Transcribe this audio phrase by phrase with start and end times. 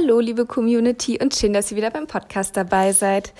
[0.00, 3.32] Hallo, liebe Community und schön, dass ihr wieder beim Podcast dabei seid.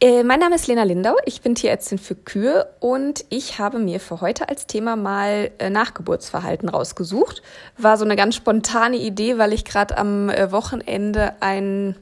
[0.00, 4.00] Äh, mein Name ist Lena Lindau, ich bin Tierärztin für Kühe und ich habe mir
[4.00, 7.42] für heute als Thema mal äh, Nachgeburtsverhalten rausgesucht.
[7.78, 11.96] War so eine ganz spontane Idee, weil ich gerade am äh, Wochenende ein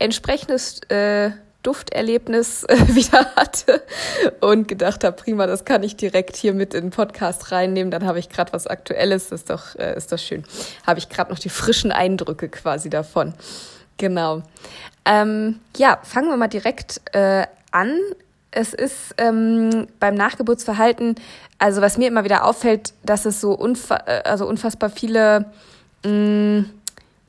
[0.00, 1.30] entsprechendes äh,
[1.68, 3.82] Dufterlebnis äh, wieder hatte
[4.40, 7.90] und gedacht habe, prima, das kann ich direkt hier mit in den Podcast reinnehmen.
[7.90, 10.44] Dann habe ich gerade was Aktuelles, das ist doch, äh, ist doch schön.
[10.86, 13.34] Habe ich gerade noch die frischen Eindrücke quasi davon.
[13.98, 14.42] Genau.
[15.04, 17.98] Ähm, ja, fangen wir mal direkt äh, an.
[18.50, 21.16] Es ist ähm, beim Nachgeburtsverhalten,
[21.58, 25.52] also was mir immer wieder auffällt, dass es so unfa äh, also unfassbar viele
[26.02, 26.70] mh, mm,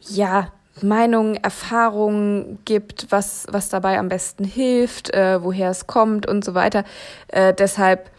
[0.07, 0.53] ja,
[0.83, 6.53] Meinungen, Erfahrungen gibt, was, was dabei am besten hilft, äh, woher es kommt und so
[6.53, 6.83] weiter.
[7.27, 8.09] Äh, deshalb,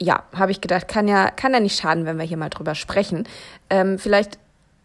[0.00, 2.74] ja, habe ich gedacht, kann ja, kann ja nicht schaden, wenn wir hier mal drüber
[2.74, 3.26] sprechen.
[3.70, 4.38] Ähm, vielleicht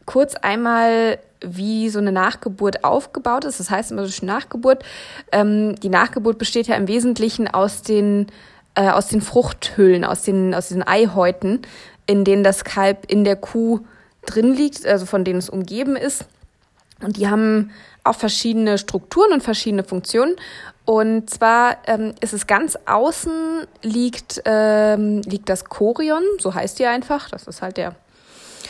[0.05, 3.59] kurz einmal, wie so eine Nachgeburt aufgebaut ist.
[3.59, 4.83] Das heißt immer so schön Nachgeburt.
[5.31, 8.27] Ähm, die Nachgeburt besteht ja im Wesentlichen aus den,
[8.75, 11.61] äh, aus den Fruchthüllen, aus den, aus den Eihäuten,
[12.05, 13.81] in denen das Kalb in der Kuh
[14.25, 16.25] drin liegt, also von denen es umgeben ist.
[17.03, 17.71] Und die haben
[18.03, 20.35] auch verschiedene Strukturen und verschiedene Funktionen.
[20.85, 26.85] Und zwar ähm, ist es ganz außen liegt, ähm, liegt das Chorion, so heißt die
[26.85, 27.29] einfach.
[27.29, 27.95] Das ist halt der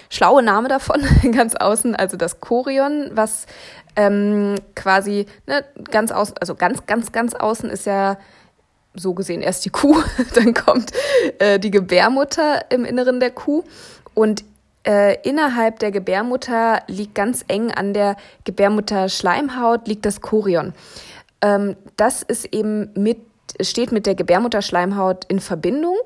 [0.09, 3.47] schlaue Name davon, ganz außen, also das Chorion, was
[3.95, 8.17] ähm, quasi ne, ganz außen, also ganz, ganz, ganz außen ist ja
[8.93, 10.01] so gesehen erst die Kuh,
[10.35, 10.91] dann kommt
[11.39, 13.63] äh, die Gebärmutter im Inneren der Kuh
[14.13, 14.43] und
[14.85, 20.73] äh, innerhalb der Gebärmutter liegt ganz eng an der Gebärmutterschleimhaut liegt das Chorion.
[21.41, 23.19] Ähm, das ist eben mit,
[23.61, 25.97] steht mit der Gebärmutterschleimhaut in Verbindung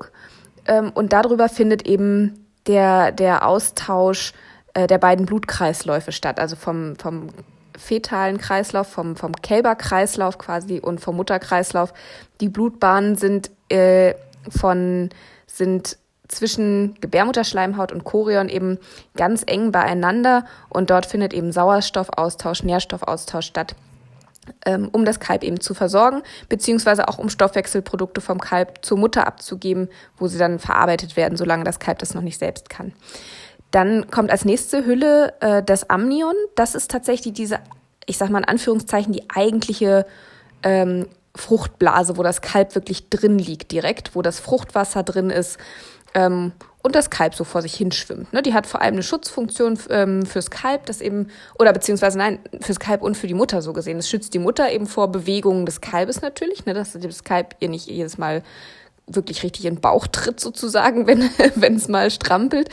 [0.66, 4.32] ähm, und darüber findet eben der, der Austausch
[4.74, 7.28] äh, der beiden Blutkreisläufe statt, also vom, vom
[7.76, 11.92] fetalen Kreislauf, vom, vom Kälberkreislauf quasi und vom Mutterkreislauf.
[12.40, 14.14] Die Blutbahnen sind äh,
[14.48, 15.10] von
[15.46, 18.78] sind zwischen Gebärmutterschleimhaut und Chorion eben
[19.16, 23.74] ganz eng beieinander und dort findet eben Sauerstoffaustausch, Nährstoffaustausch statt,
[24.64, 29.26] ähm, um das Kalb eben zu versorgen, beziehungsweise auch um Stoffwechselprodukte vom Kalb zur Mutter
[29.26, 29.88] abzugeben,
[30.18, 32.92] wo sie dann verarbeitet werden, solange das Kalb das noch nicht selbst kann.
[33.70, 36.34] Dann kommt als nächste Hülle äh, das Amnion.
[36.54, 37.58] Das ist tatsächlich diese,
[38.06, 40.06] ich sag mal in Anführungszeichen, die eigentliche
[40.62, 45.58] ähm, Fruchtblase, wo das Kalb wirklich drin liegt, direkt, wo das Fruchtwasser drin ist
[46.18, 46.52] ähm,
[46.82, 48.32] und das Kalb so vor sich hinschwimmt.
[48.32, 48.42] Ne?
[48.42, 52.80] Die hat vor allem eine Schutzfunktion ähm, fürs Kalb, das eben, oder beziehungsweise nein, fürs
[52.80, 53.98] Kalb und für die Mutter so gesehen.
[53.98, 56.74] Es schützt die Mutter eben vor Bewegungen des Kalbes natürlich, ne?
[56.74, 58.42] dass das Kalb ihr nicht jedes Mal
[59.06, 61.06] wirklich richtig in den Bauch tritt sozusagen,
[61.54, 62.68] wenn es mal strampelt.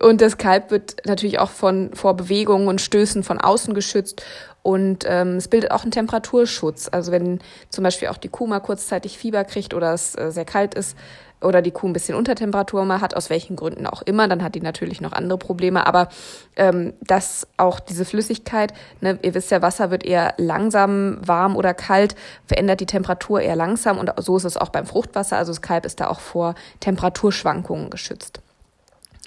[0.00, 4.22] Und das Kalb wird natürlich auch von vor Bewegungen und Stößen von außen geschützt.
[4.62, 6.88] Und ähm, es bildet auch einen Temperaturschutz.
[6.92, 10.44] Also wenn zum Beispiel auch die Kuh mal kurzzeitig Fieber kriegt oder es äh, sehr
[10.44, 10.96] kalt ist,
[11.40, 14.54] oder die Kuh ein bisschen Untertemperatur mal hat, aus welchen Gründen auch immer, dann hat
[14.54, 15.86] die natürlich noch andere Probleme.
[15.86, 16.08] Aber
[16.56, 21.74] ähm, dass auch diese Flüssigkeit, ne, ihr wisst ja, Wasser wird eher langsam warm oder
[21.74, 22.16] kalt,
[22.46, 25.36] verändert die Temperatur eher langsam und so ist es auch beim Fruchtwasser.
[25.36, 28.40] Also das Kalb ist da auch vor Temperaturschwankungen geschützt.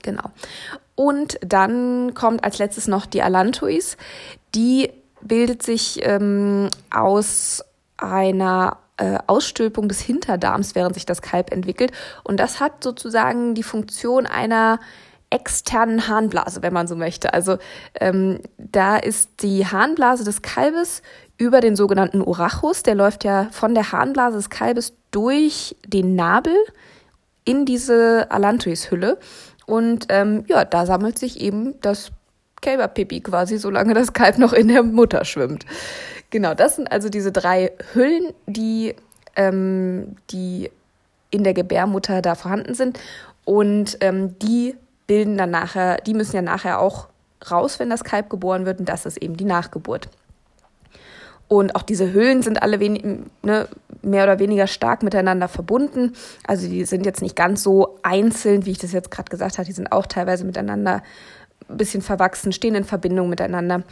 [0.03, 0.31] Genau.
[0.95, 3.95] Und dann kommt als letztes noch die Allantois.
[4.55, 4.91] Die
[5.21, 7.63] bildet sich ähm, aus
[7.97, 11.91] einer äh, Ausstülpung des Hinterdarms, während sich das Kalb entwickelt.
[12.23, 14.79] Und das hat sozusagen die Funktion einer
[15.31, 17.33] externen Harnblase, wenn man so möchte.
[17.33, 17.57] Also
[17.99, 21.01] ähm, da ist die Harnblase des Kalbes
[21.37, 26.53] über den sogenannten Urachus, der läuft ja von der Harnblase des Kalbes durch den Nabel
[27.43, 29.17] in diese Allantois-Hülle.
[29.65, 32.11] Und ähm, ja, da sammelt sich eben das
[32.61, 35.65] Kälberpipi quasi, solange das Kalb noch in der Mutter schwimmt.
[36.31, 38.95] Genau, das sind also diese drei Hüllen, die,
[39.35, 40.71] ähm, die
[41.29, 42.99] in der Gebärmutter da vorhanden sind.
[43.45, 44.75] Und ähm, die
[45.07, 47.09] bilden dann nachher, die müssen ja nachher auch
[47.49, 48.79] raus, wenn das Kalb geboren wird.
[48.79, 50.07] Und das ist eben die Nachgeburt.
[51.49, 53.03] Und auch diese Hüllen sind alle wenig,
[53.43, 53.67] ne,
[54.01, 56.13] mehr oder weniger stark miteinander verbunden.
[56.47, 59.65] Also die sind jetzt nicht ganz so einzeln, wie ich das jetzt gerade gesagt habe.
[59.65, 61.03] Die sind auch teilweise miteinander
[61.71, 63.83] ein bisschen verwachsen, stehen in Verbindung miteinander.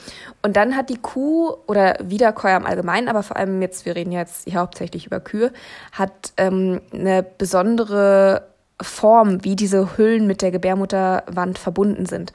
[0.41, 4.11] Und dann hat die Kuh oder Wiederkäuer im Allgemeinen, aber vor allem jetzt, wir reden
[4.11, 5.51] jetzt hier hauptsächlich über Kühe,
[5.91, 8.47] hat ähm, eine besondere
[8.81, 12.33] Form, wie diese Hüllen mit der Gebärmutterwand verbunden sind.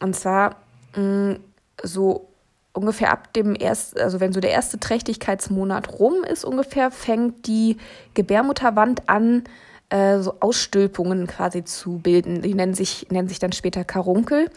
[0.00, 0.56] Und zwar
[0.96, 1.36] mh, mm,
[1.82, 2.28] so
[2.72, 7.78] ungefähr ab dem ersten, also wenn so der erste Trächtigkeitsmonat rum ist ungefähr, fängt die
[8.14, 9.44] Gebärmutterwand an,
[9.90, 12.42] äh, so Ausstülpungen quasi zu bilden.
[12.42, 14.50] Die nennen sich, nennen sich dann später Karunkel.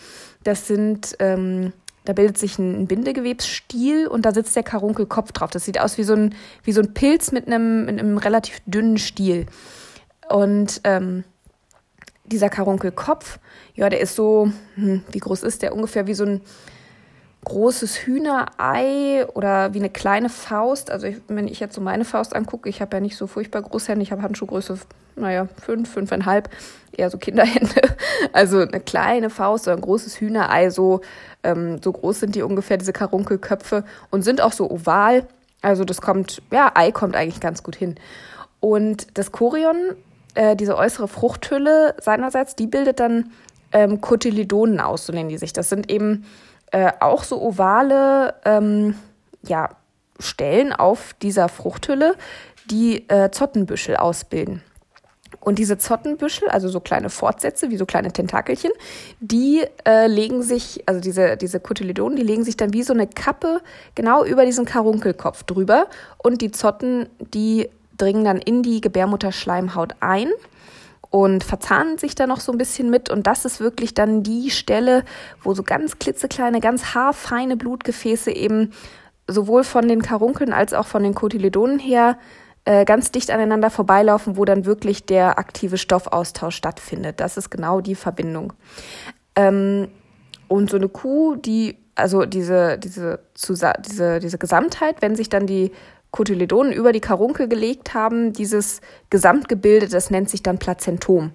[0.44, 1.74] Das sind ähm,
[2.06, 5.52] da bildet sich ein Bindegewebsstiel und da sitzt der Karunkelkopf drauf.
[5.52, 8.62] Das sieht aus wie so ein, wie so ein Pilz mit einem, mit einem relativ
[8.66, 9.46] dünnen Stiel.
[10.30, 11.24] Und ähm,
[12.26, 13.40] dieser Karunkelkopf,
[13.76, 15.74] ja, der ist so, hm, wie groß ist der?
[15.74, 16.42] Ungefähr wie so ein
[17.44, 20.92] großes Hühnerei oder wie eine kleine Faust.
[20.92, 23.62] Also ich, wenn ich jetzt so meine Faust angucke, ich habe ja nicht so furchtbar
[23.62, 24.78] große Hände, ich habe Handschuhgröße,
[25.16, 26.50] naja, fünf, fünfeinhalb,
[26.92, 27.74] eher so Kinderhände.
[28.32, 31.02] Also eine kleine Faust oder ein großes Hühnerei, so,
[31.44, 35.28] ähm, so groß sind die ungefähr, diese Karunkelköpfe und sind auch so oval.
[35.62, 37.96] Also das kommt, ja, Ei kommt eigentlich ganz gut hin.
[38.60, 39.76] Und das Chorion,
[40.36, 43.32] äh, diese äußere Fruchthülle seinerseits, die bildet dann
[43.74, 45.52] ähm, Cotyledonen aus, so nennen die sich.
[45.52, 46.26] Das sind eben
[46.74, 48.96] äh, auch so ovale ähm,
[49.44, 49.70] ja,
[50.20, 52.16] Stellen auf dieser Fruchthülle,
[52.70, 54.64] die äh, Zottenbüschel ausbilden.
[55.40, 58.72] Und diese Zottenbüschel, also so kleine Fortsätze, wie so kleine Tentakelchen,
[59.20, 63.08] die äh, legen sich, also diese, diese Cotyledonen, die legen sich dann wie so eine
[63.08, 63.62] Kappe
[63.94, 65.88] genau über diesen Karunkelkopf drüber.
[66.18, 70.32] Und die Zotten, die dringen dann in die Gebärmutterschleimhaut ein
[71.14, 73.12] und verzahnen sich da noch so ein bisschen mit.
[73.12, 75.04] Und das ist wirklich dann die Stelle,
[75.44, 78.72] wo so ganz klitzekleine, ganz haarfeine Blutgefäße eben
[79.28, 82.18] sowohl von den Karunkeln als auch von den Kotyledonen her
[82.66, 87.20] äh, ganz dicht aneinander vorbeilaufen, wo dann wirklich der aktive Stoffaustausch stattfindet.
[87.20, 88.54] Das ist genau die Verbindung.
[89.36, 89.90] Ähm,
[90.48, 93.20] und so eine Kuh, die, also diese, diese,
[93.86, 95.74] diese, diese Gesamtheit, wenn sich dann die
[96.14, 101.32] Kotyledonen über die Karunkel gelegt haben, dieses Gesamtgebilde, das nennt sich dann Plazentom.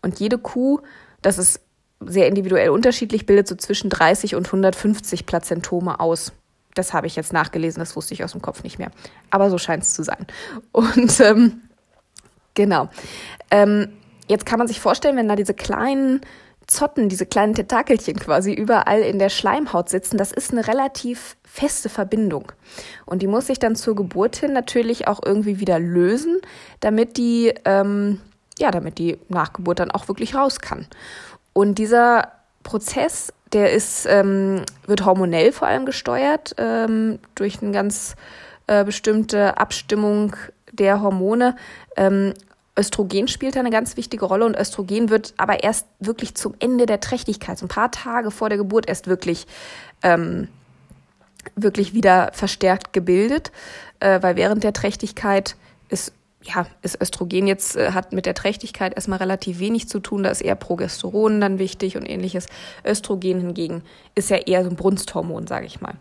[0.00, 0.80] Und jede Kuh,
[1.20, 1.60] das ist
[2.00, 6.32] sehr individuell unterschiedlich, bildet so zwischen 30 und 150 Plazentome aus.
[6.74, 8.90] Das habe ich jetzt nachgelesen, das wusste ich aus dem Kopf nicht mehr.
[9.28, 10.26] Aber so scheint es zu sein.
[10.72, 11.60] Und ähm,
[12.54, 12.88] genau.
[13.50, 13.92] Ähm,
[14.28, 16.22] jetzt kann man sich vorstellen, wenn da diese kleinen
[16.66, 21.88] Zotten, diese kleinen Tentakelchen quasi überall in der Schleimhaut sitzen, das ist eine relativ feste
[21.88, 22.52] Verbindung.
[23.04, 26.40] Und die muss sich dann zur Geburt hin natürlich auch irgendwie wieder lösen,
[26.80, 28.20] damit die, ähm,
[28.58, 30.86] ja, damit die Nachgeburt dann auch wirklich raus kann.
[31.52, 32.32] Und dieser
[32.62, 38.14] Prozess, der ist, ähm, wird hormonell vor allem gesteuert ähm, durch eine ganz
[38.66, 40.36] äh, bestimmte Abstimmung
[40.72, 41.56] der Hormone.
[41.96, 42.32] Ähm,
[42.78, 46.86] Östrogen spielt da eine ganz wichtige Rolle und Östrogen wird aber erst wirklich zum Ende
[46.86, 49.46] der Trächtigkeit, so ein paar Tage vor der Geburt erst wirklich,
[50.02, 50.48] ähm,
[51.54, 53.52] wirklich wieder verstärkt gebildet,
[54.00, 55.56] äh, weil während der Trächtigkeit
[55.90, 60.22] ist ja, ist Östrogen jetzt, äh, hat mit der Trächtigkeit erstmal relativ wenig zu tun.
[60.22, 62.46] Da ist eher Progesteron dann wichtig und ähnliches.
[62.84, 63.82] Östrogen hingegen
[64.14, 65.94] ist ja eher so ein Brunsthormon, sage ich mal.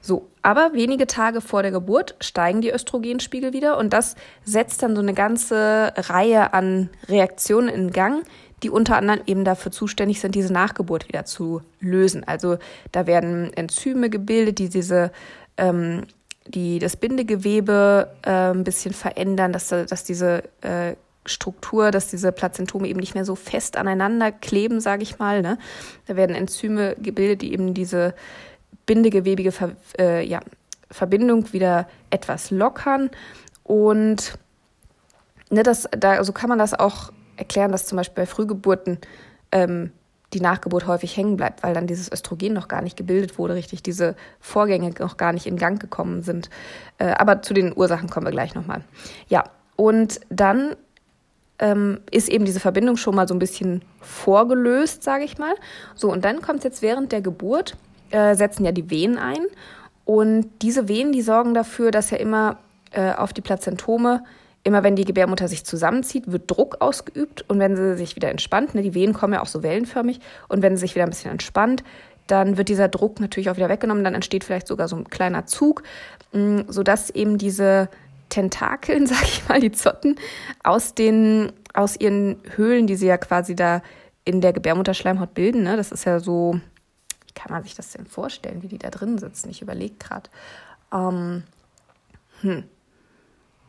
[0.00, 4.94] So, aber wenige Tage vor der Geburt steigen die Östrogenspiegel wieder und das setzt dann
[4.94, 8.24] so eine ganze Reihe an Reaktionen in Gang,
[8.62, 12.24] die unter anderem eben dafür zuständig sind, diese Nachgeburt wieder zu lösen.
[12.24, 12.58] Also
[12.92, 15.12] da werden Enzyme gebildet, die diese
[15.56, 16.06] ähm,
[16.46, 20.94] die das Bindegewebe äh, ein bisschen verändern, dass, dass diese äh,
[21.26, 25.40] Struktur, dass diese Plazentome eben nicht mehr so fest aneinander kleben, sage ich mal.
[25.40, 25.58] Ne?
[26.06, 28.14] Da werden Enzyme gebildet, die eben diese
[28.86, 30.40] bindegewebige Ver äh, ja,
[30.90, 33.10] Verbindung wieder etwas lockern.
[33.62, 34.38] Und
[35.50, 38.98] ne, das, da, so kann man das auch erklären, dass zum Beispiel bei Frühgeburten
[39.50, 39.92] ähm,
[40.34, 43.82] die Nachgeburt häufig hängen bleibt, weil dann dieses Östrogen noch gar nicht gebildet wurde, richtig
[43.82, 46.50] diese Vorgänge noch gar nicht in Gang gekommen sind.
[46.98, 48.82] Äh, aber zu den Ursachen kommen wir gleich nochmal.
[49.28, 49.44] Ja,
[49.76, 50.76] und dann
[51.58, 55.54] ähm, ist eben diese Verbindung schon mal so ein bisschen vorgelöst, sage ich mal.
[55.94, 57.76] So, und dann kommt jetzt während der Geburt,
[58.10, 59.46] äh, setzen ja die Venen ein.
[60.04, 62.58] Und diese Venen, die sorgen dafür, dass ja immer
[62.90, 64.24] äh, auf die Plazentome
[64.64, 68.74] immer wenn die Gebärmutter sich zusammenzieht, wird Druck ausgeübt und wenn sie sich wieder entspannt,
[68.74, 71.30] ne, die Wehen kommen ja auch so wellenförmig und wenn sie sich wieder ein bisschen
[71.30, 71.84] entspannt,
[72.26, 75.44] dann wird dieser Druck natürlich auch wieder weggenommen, dann entsteht vielleicht sogar so ein kleiner
[75.44, 75.82] Zug,
[76.32, 77.90] mm, sodass eben diese
[78.30, 80.16] Tentakeln, sag ich mal, die Zotten,
[80.62, 83.82] aus den, aus ihren Höhlen, die sie ja quasi da
[84.24, 86.58] in der Gebärmutterschleimhaut bilden, ne, das ist ja so,
[87.26, 89.50] wie kann man sich das denn vorstellen, wie die da drin sitzen?
[89.50, 90.30] Ich überlege gerade.
[90.90, 91.42] Ähm,
[92.40, 92.64] hm.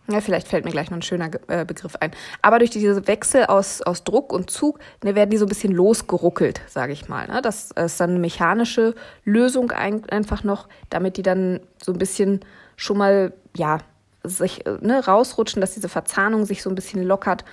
[0.08, 2.12] Ja, vielleicht fällt mir gleich noch ein schöner äh, Begriff ein.
[2.44, 5.74] Aber durch diese Wechsel aus, aus Druck und Zug ne, werden die so ein bisschen
[5.74, 7.28] losgeruckelt, sage ich mal.
[7.28, 7.42] Ne?
[7.42, 8.94] Das ist dann eine mechanische
[9.24, 12.42] Lösung ein, einfach noch, damit die dann so ein bisschen
[12.76, 13.80] schon mal, ja,
[14.24, 17.44] sich ne, rausrutschen, dass diese Verzahnung sich so ein bisschen lockert.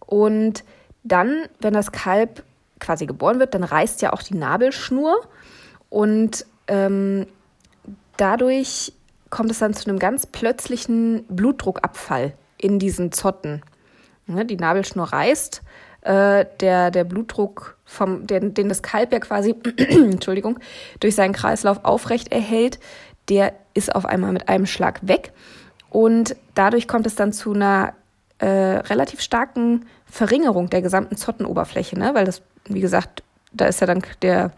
[0.00, 0.64] Und
[1.02, 2.44] dann, wenn das Kalb
[2.78, 5.26] quasi geboren wird, dann reißt ja auch die Nabelschnur
[5.88, 7.26] und ähm,
[8.16, 8.92] dadurch
[9.30, 13.62] kommt es dann zu einem ganz plötzlichen Blutdruckabfall in diesen Zotten.
[14.26, 15.62] Ne, die Nabelschnur reißt
[16.02, 20.58] äh, der, der Blutdruck vom, den, den das Kalb ja quasi, Entschuldigung,
[21.00, 22.78] durch seinen Kreislauf aufrecht erhält,
[23.28, 25.32] der ist auf einmal mit einem Schlag weg.
[25.90, 27.94] Und dadurch kommt es dann zu einer
[28.38, 32.14] äh, relativ starken Verringerung der gesamten Zottenoberfläche, ne?
[32.14, 34.52] weil das, wie gesagt, da ist ja dann der,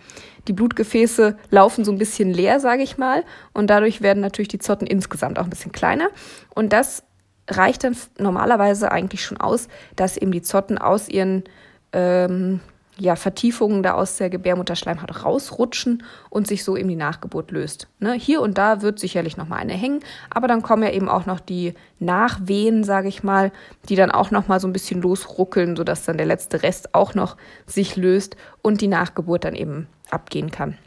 [0.48, 4.58] die Blutgefäße laufen so ein bisschen leer, sage ich mal, und dadurch werden natürlich die
[4.58, 6.08] Zotten insgesamt auch ein bisschen kleiner.
[6.54, 7.04] Und das
[7.48, 11.44] reicht dann normalerweise eigentlich schon aus, dass eben die Zotten aus ihren
[11.92, 12.60] ähm,
[12.98, 17.88] ja, Vertiefungen da aus der Gebärmutterschleimhaut rausrutschen und sich so eben die Nachgeburt löst.
[18.00, 18.14] Ne?
[18.14, 20.00] Hier und da wird sicherlich noch mal eine hängen,
[20.30, 23.52] aber dann kommen ja eben auch noch die Nachwehen, sage ich mal,
[23.88, 27.14] die dann auch noch mal so ein bisschen losruckeln, sodass dann der letzte Rest auch
[27.14, 27.36] noch
[27.66, 30.78] sich löst und die Nachgeburt dann eben abgehen kann.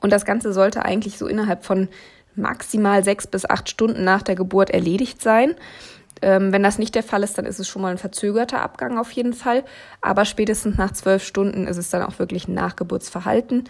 [0.00, 1.88] Und das Ganze sollte eigentlich so innerhalb von
[2.34, 5.54] maximal sechs bis acht Stunden nach der Geburt erledigt sein.
[6.22, 8.98] Ähm, wenn das nicht der Fall ist, dann ist es schon mal ein verzögerter Abgang
[8.98, 9.64] auf jeden Fall.
[10.00, 13.64] Aber spätestens nach zwölf Stunden ist es dann auch wirklich ein Nachgeburtsverhalten.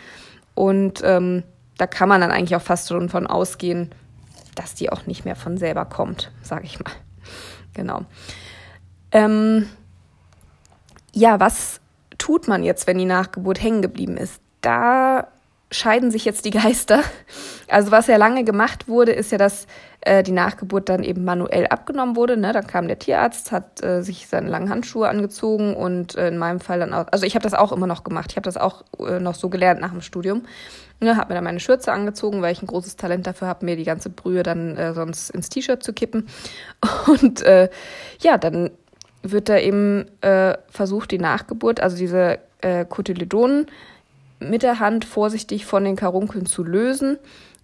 [0.54, 1.44] Und ähm,
[1.78, 3.90] da kann man dann eigentlich auch fast schon von ausgehen,
[4.54, 6.92] dass die auch nicht mehr von selber kommt, sage ich mal.
[7.72, 8.02] Genau.
[9.12, 9.68] Ähm,
[11.12, 11.80] ja, was
[12.18, 14.40] tut man jetzt, wenn die Nachgeburt hängen geblieben ist?
[14.60, 15.28] Da
[15.70, 17.02] scheiden sich jetzt die Geister.
[17.68, 19.66] Also was ja lange gemacht wurde, ist ja, dass
[20.00, 22.36] äh, die Nachgeburt dann eben manuell abgenommen wurde.
[22.36, 22.52] Ne?
[22.52, 26.60] Dann kam der Tierarzt, hat äh, sich seine langen Handschuhe angezogen und äh, in meinem
[26.60, 28.32] Fall dann auch, also ich habe das auch immer noch gemacht.
[28.32, 30.42] Ich habe das auch äh, noch so gelernt nach dem Studium.
[31.02, 33.76] Ne, habe mir dann meine Schürze angezogen, weil ich ein großes Talent dafür habe, mir
[33.76, 36.28] die ganze Brühe dann äh, sonst ins T-Shirt zu kippen.
[37.06, 37.70] Und äh,
[38.20, 38.70] ja, dann
[39.22, 40.06] wird da eben
[40.70, 43.66] versucht, die Nachgeburt, also diese äh, Cotyledonen,
[44.40, 47.18] mit der Hand vorsichtig von den Karunkeln zu lösen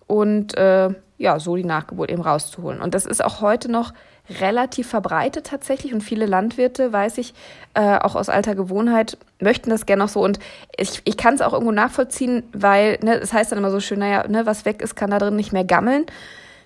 [0.07, 2.81] und äh, ja, so die Nachgeburt eben rauszuholen.
[2.81, 3.93] Und das ist auch heute noch
[4.41, 7.35] relativ verbreitet tatsächlich und viele Landwirte, weiß ich,
[7.75, 10.23] äh, auch aus alter Gewohnheit, möchten das gerne auch so.
[10.23, 10.39] Und
[10.77, 13.81] ich, ich kann es auch irgendwo nachvollziehen, weil ne, es das heißt dann immer so
[13.81, 16.07] schön, naja, ne, was weg ist, kann da drin nicht mehr gammeln.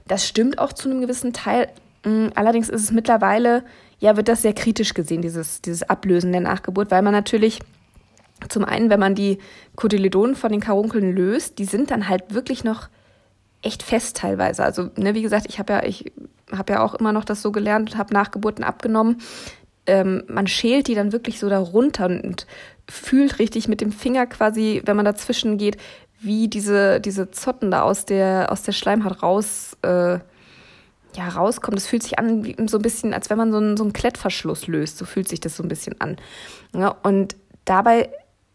[0.09, 1.69] Das stimmt auch zu einem gewissen Teil.
[2.05, 3.63] Mm, allerdings ist es mittlerweile,
[3.99, 7.61] ja, wird das sehr kritisch gesehen, dieses, dieses Ablösen der Nachgeburt, weil man natürlich
[8.49, 9.39] zum einen, wenn man die
[9.77, 12.89] Cotyledonen von den Karunkeln löst, die sind dann halt wirklich noch
[13.63, 14.65] echt fest teilweise.
[14.65, 16.13] Also, ne, wie gesagt, ich habe ja, ich
[16.51, 19.21] habe ja auch immer noch das so gelernt und habe Nachgeburten abgenommen.
[19.87, 22.47] Ähm, man schält die dann wirklich so da runter und
[22.89, 25.77] fühlt richtig mit dem Finger quasi, wenn man dazwischen geht,
[26.21, 30.19] wie diese, diese Zotten da aus der, aus der Schleimhaut raus, äh,
[31.17, 31.79] ja, rauskommt.
[31.79, 33.93] Es fühlt sich an wie so ein bisschen, als wenn man so einen, so einen
[33.93, 34.99] Klettverschluss löst.
[34.99, 36.17] So fühlt sich das so ein bisschen an.
[36.75, 38.11] Ja, und dabei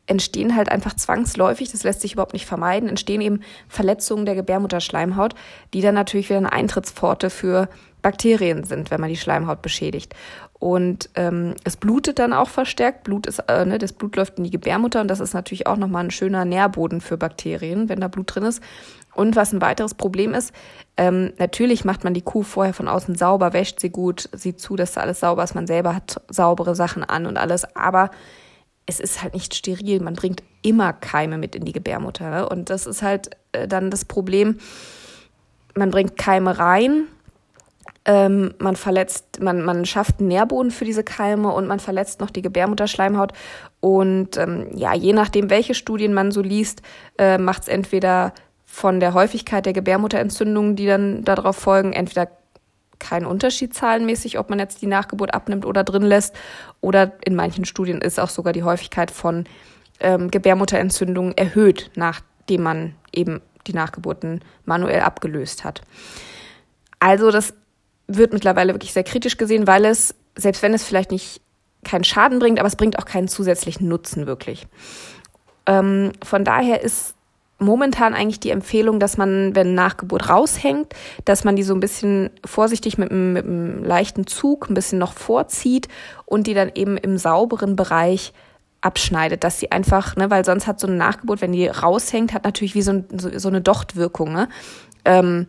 [0.07, 5.33] entstehen halt einfach zwangsläufig, das lässt sich überhaupt nicht vermeiden, entstehen eben Verletzungen der Gebärmutterschleimhaut,
[5.73, 7.69] die dann natürlich wieder eine Eintrittspforte für
[8.01, 10.13] Bakterien sind, wenn man die Schleimhaut beschädigt.
[10.59, 13.03] Und ähm, es blutet dann auch verstärkt.
[13.03, 15.77] Blut ist, äh, ne, das Blut läuft in die Gebärmutter und das ist natürlich auch
[15.77, 18.61] nochmal ein schöner Nährboden für Bakterien, wenn da Blut drin ist.
[19.15, 20.53] Und was ein weiteres Problem ist,
[20.97, 24.75] ähm, natürlich macht man die Kuh vorher von außen sauber, wäscht sie gut, sieht zu,
[24.75, 28.11] dass da alles sauber ist, man selber hat saubere Sachen an und alles, aber
[28.85, 29.99] es ist halt nicht steril.
[30.01, 32.29] Man bringt immer Keime mit in die Gebärmutter.
[32.29, 32.49] Ne?
[32.49, 34.57] Und das ist halt äh, dann das Problem.
[35.75, 37.07] Man bringt Keime rein,
[38.05, 42.29] ähm, man verletzt, man, man schafft einen Nährboden für diese Keime und man verletzt noch
[42.29, 43.33] die Gebärmutterschleimhaut.
[43.79, 46.81] Und ähm, ja, je nachdem, welche Studien man so liest,
[47.17, 48.33] äh, macht es entweder
[48.65, 52.29] von der Häufigkeit der Gebärmutterentzündungen, die dann darauf folgen, entweder
[52.99, 56.35] keinen Unterschied zahlenmäßig, ob man jetzt die Nachgeburt abnimmt oder drin lässt.
[56.81, 59.45] Oder in manchen Studien ist auch sogar die Häufigkeit von
[59.99, 65.81] ähm, Gebärmutterentzündungen erhöht, nachdem man eben die Nachgeburten manuell abgelöst hat.
[66.99, 67.53] Also das
[68.07, 71.41] wird mittlerweile wirklich sehr kritisch gesehen, weil es, selbst wenn es vielleicht nicht
[71.83, 74.67] keinen Schaden bringt, aber es bringt auch keinen zusätzlichen Nutzen wirklich.
[75.65, 77.14] Ähm, von daher ist
[77.57, 80.93] momentan eigentlich die Empfehlung, dass man, wenn Nachgeburt raushängt,
[81.23, 85.13] dass man die so ein bisschen vorsichtig mit, mit einem leichten Zug ein bisschen noch
[85.13, 85.87] vorzieht
[86.25, 88.33] und die dann eben im sauberen Bereich
[88.81, 92.43] abschneidet, dass sie einfach, ne, weil sonst hat so eine Nachgeburt, wenn die raushängt, hat
[92.43, 94.47] natürlich wie so, so, so eine Dochtwirkung, ne?
[95.05, 95.47] Ähm,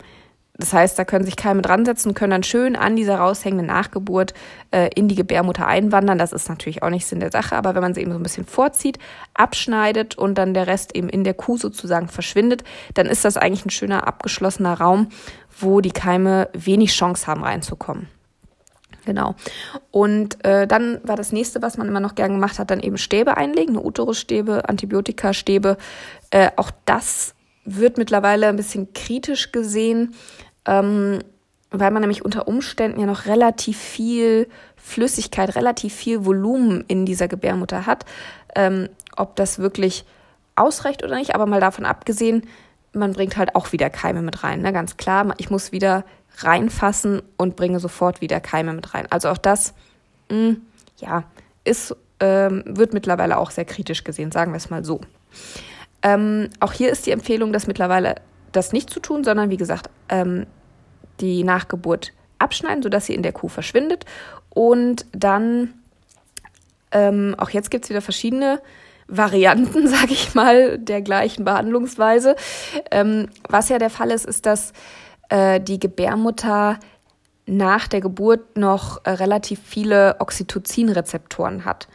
[0.58, 4.32] das heißt, da können sich Keime dran setzen, können dann schön an dieser raushängenden Nachgeburt
[4.70, 6.16] äh, in die Gebärmutter einwandern.
[6.16, 8.22] Das ist natürlich auch nicht Sinn der Sache, aber wenn man sie eben so ein
[8.22, 8.98] bisschen vorzieht,
[9.34, 13.66] abschneidet und dann der Rest eben in der Kuh sozusagen verschwindet, dann ist das eigentlich
[13.66, 15.08] ein schöner abgeschlossener Raum,
[15.58, 18.08] wo die Keime wenig Chance haben reinzukommen.
[19.04, 19.36] Genau.
[19.90, 22.98] Und äh, dann war das nächste, was man immer noch gern gemacht hat, dann eben
[22.98, 25.76] Stäbe einlegen, eine Uterusstäbe, Antibiotikastäbe.
[26.30, 27.34] Äh, auch das
[27.66, 30.14] wird mittlerweile ein bisschen kritisch gesehen,
[30.66, 31.20] ähm,
[31.70, 37.28] weil man nämlich unter Umständen ja noch relativ viel Flüssigkeit, relativ viel Volumen in dieser
[37.28, 38.04] Gebärmutter hat.
[38.54, 40.04] Ähm, ob das wirklich
[40.54, 42.42] ausreicht oder nicht, aber mal davon abgesehen,
[42.92, 44.62] man bringt halt auch wieder Keime mit rein.
[44.62, 44.72] Ne?
[44.72, 46.04] Ganz klar, ich muss wieder
[46.38, 49.06] reinfassen und bringe sofort wieder Keime mit rein.
[49.10, 49.74] Also auch das,
[50.30, 50.62] mh, hm,
[50.98, 51.24] ja,
[51.64, 55.00] ist, ähm, wird mittlerweile auch sehr kritisch gesehen, sagen wir es mal so.
[56.02, 58.16] Ähm, auch hier ist die Empfehlung, das mittlerweile
[58.56, 60.46] das nicht zu tun, sondern wie gesagt, ähm,
[61.20, 64.04] die Nachgeburt abschneiden, sodass sie in der Kuh verschwindet.
[64.50, 65.74] Und dann,
[66.92, 68.60] ähm, auch jetzt gibt es wieder verschiedene
[69.08, 72.36] Varianten, sage ich mal, der gleichen Behandlungsweise.
[72.90, 74.72] Ähm, was ja der Fall ist, ist, dass
[75.28, 76.78] äh, die Gebärmutter
[77.46, 81.88] nach der Geburt noch äh, relativ viele Oxytocin-Rezeptoren hat.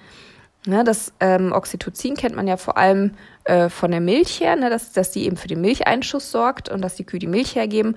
[0.68, 3.16] Ne, das ähm, Oxytocin kennt man ja vor allem
[3.46, 6.84] äh, von der Milch her, ne, dass, dass die eben für den Milcheinschuss sorgt und
[6.84, 7.96] dass die Kühe die Milch hergeben.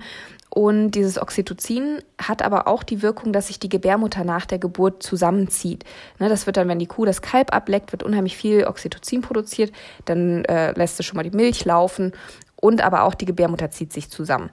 [0.49, 5.03] Und dieses Oxytocin hat aber auch die Wirkung, dass sich die Gebärmutter nach der Geburt
[5.03, 5.83] zusammenzieht.
[6.17, 9.71] Ne, das wird dann, wenn die Kuh das Kalb ableckt, wird unheimlich viel Oxytocin produziert.
[10.05, 12.13] Dann äh, lässt es schon mal die Milch laufen
[12.55, 14.49] und aber auch die Gebärmutter zieht sich zusammen.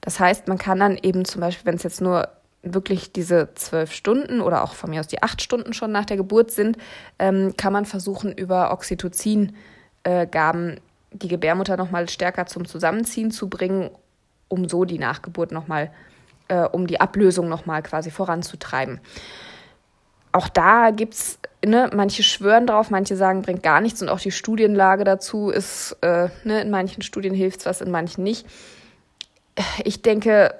[0.00, 2.26] Das heißt, man kann dann eben zum Beispiel, wenn es jetzt nur
[2.62, 6.16] wirklich diese zwölf Stunden oder auch von mir aus die acht Stunden schon nach der
[6.16, 6.76] Geburt sind,
[7.18, 10.80] ähm, kann man versuchen, über Oxytocin-Gaben äh,
[11.12, 13.90] die Gebärmutter nochmal stärker zum Zusammenziehen zu bringen,
[14.48, 15.90] um so die Nachgeburt nochmal,
[16.48, 19.00] äh, um die Ablösung nochmal quasi voranzutreiben.
[20.32, 24.20] Auch da gibt es, ne, manche schwören drauf, manche sagen, bringt gar nichts und auch
[24.20, 28.46] die Studienlage dazu ist, äh, ne, in manchen Studien hilft es was, in manchen nicht.
[29.84, 30.54] Ich denke,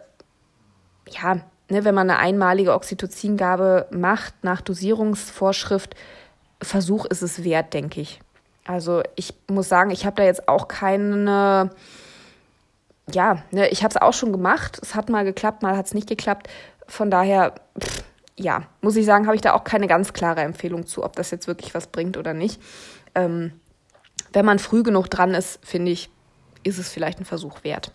[1.09, 1.41] ja,
[1.71, 5.95] ne, wenn man eine einmalige Oxytocingabe macht nach Dosierungsvorschrift,
[6.63, 8.21] Versuch ist es wert, denke ich.
[8.67, 11.71] Also ich muss sagen, ich habe da jetzt auch keine,
[13.11, 14.79] ja, ne, ich habe es auch schon gemacht.
[14.83, 16.49] Es hat mal geklappt, mal hat es nicht geklappt.
[16.87, 18.05] Von daher, pff,
[18.37, 21.31] ja, muss ich sagen, habe ich da auch keine ganz klare Empfehlung zu, ob das
[21.31, 22.61] jetzt wirklich was bringt oder nicht.
[23.15, 23.53] Ähm,
[24.33, 26.11] wenn man früh genug dran ist, finde ich,
[26.63, 27.93] ist es vielleicht ein Versuch wert.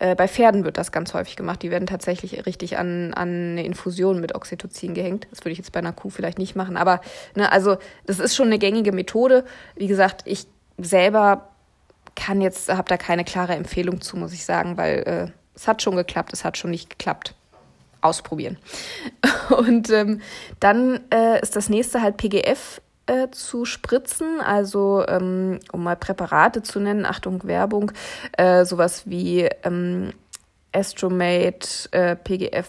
[0.00, 1.62] Äh, bei Pferden wird das ganz häufig gemacht.
[1.62, 5.28] Die werden tatsächlich richtig an, an eine Infusion mit Oxytocin gehängt.
[5.30, 6.76] Das würde ich jetzt bei einer Kuh vielleicht nicht machen.
[6.76, 7.02] Aber
[7.36, 9.44] ne, also das ist schon eine gängige Methode.
[9.76, 10.46] Wie gesagt, ich
[10.78, 11.50] selber
[12.16, 15.82] kann jetzt, habe da keine klare Empfehlung zu, muss ich sagen, weil äh, es hat
[15.82, 17.34] schon geklappt, es hat schon nicht geklappt.
[18.00, 18.56] Ausprobieren.
[19.50, 20.22] Und ähm,
[20.58, 26.62] dann äh, ist das nächste halt PGF äh, zu spritzen, also ähm, um mal Präparate
[26.62, 27.90] zu nennen, Achtung Werbung,
[28.38, 30.12] äh, sowas wie ähm,
[30.72, 32.68] Astromate, äh, PGF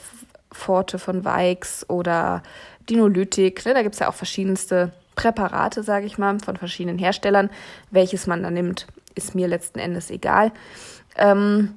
[0.51, 2.41] Forte von Weix oder
[2.89, 3.63] Dinolytik.
[3.65, 3.73] Ne?
[3.75, 7.51] Da gibt es ja auch verschiedenste Präparate, sage ich mal, von verschiedenen Herstellern.
[7.91, 10.51] Welches man da nimmt, ist mir letzten Endes egal.
[11.17, 11.75] Ähm,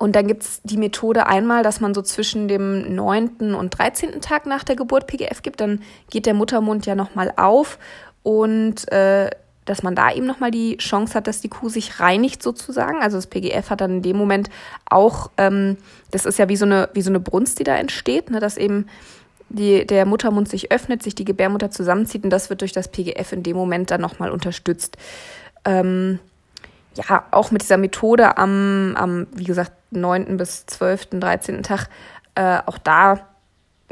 [0.00, 3.54] und dann gibt es die Methode einmal, dass man so zwischen dem 9.
[3.54, 4.22] und 13.
[4.22, 5.60] Tag nach der Geburt PGF gibt.
[5.60, 7.78] Dann geht der Muttermund ja nochmal auf
[8.22, 9.28] und äh,
[9.66, 13.02] dass man da eben nochmal die Chance hat, dass die Kuh sich reinigt sozusagen.
[13.02, 14.48] Also das PGF hat dann in dem Moment
[14.88, 15.76] auch, ähm,
[16.12, 18.56] das ist ja wie so eine, wie so eine Brunst, die da entsteht, ne, dass
[18.56, 18.86] eben
[19.50, 23.32] die, der Muttermund sich öffnet, sich die Gebärmutter zusammenzieht und das wird durch das PGF
[23.34, 24.96] in dem Moment dann nochmal unterstützt.
[25.66, 26.20] Ähm,
[26.94, 30.36] ja, auch mit dieser Methode am, am, wie gesagt, 9.
[30.36, 31.62] bis 12., 13.
[31.62, 31.88] Tag,
[32.34, 33.20] äh, auch da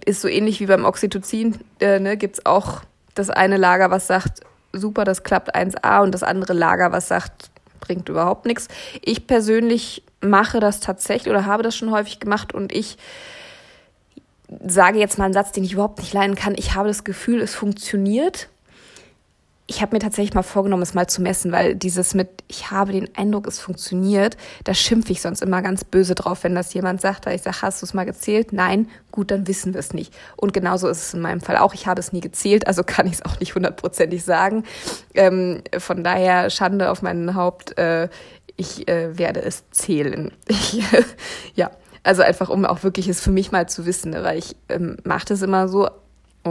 [0.05, 2.83] ist so ähnlich wie beim Oxytocin, äh, ne, gibt es auch
[3.15, 4.41] das eine Lager, was sagt,
[4.73, 8.69] super, das klappt 1a und das andere Lager, was sagt, bringt überhaupt nichts.
[9.03, 12.97] Ich persönlich mache das tatsächlich oder habe das schon häufig gemacht und ich
[14.67, 16.55] sage jetzt mal einen Satz, den ich überhaupt nicht leiden kann.
[16.57, 18.49] Ich habe das Gefühl, es funktioniert
[19.71, 22.93] ich habe mir tatsächlich mal vorgenommen, es mal zu messen, weil dieses mit, ich habe
[22.93, 27.03] den Eindruck, es funktioniert, da schimpfe ich sonst immer ganz böse drauf, wenn das jemand
[27.03, 27.27] sagt.
[27.27, 28.55] Ich sage, hast du es mal gezählt?
[28.55, 30.15] Nein, gut, dann wissen wir es nicht.
[30.37, 31.75] Und genauso ist es in meinem Fall auch.
[31.75, 34.65] Ich habe es nie gezählt, also kann ich es auch nicht hundertprozentig sagen.
[35.15, 37.77] Ähm, von daher Schande auf meinen Haupt.
[37.77, 38.09] Äh,
[38.57, 40.33] ich äh, werde es zählen.
[40.49, 40.83] Ich,
[41.55, 41.71] ja,
[42.03, 44.25] also einfach, um auch wirklich es für mich mal zu wissen, ne?
[44.25, 45.89] weil ich ähm, mache das immer so,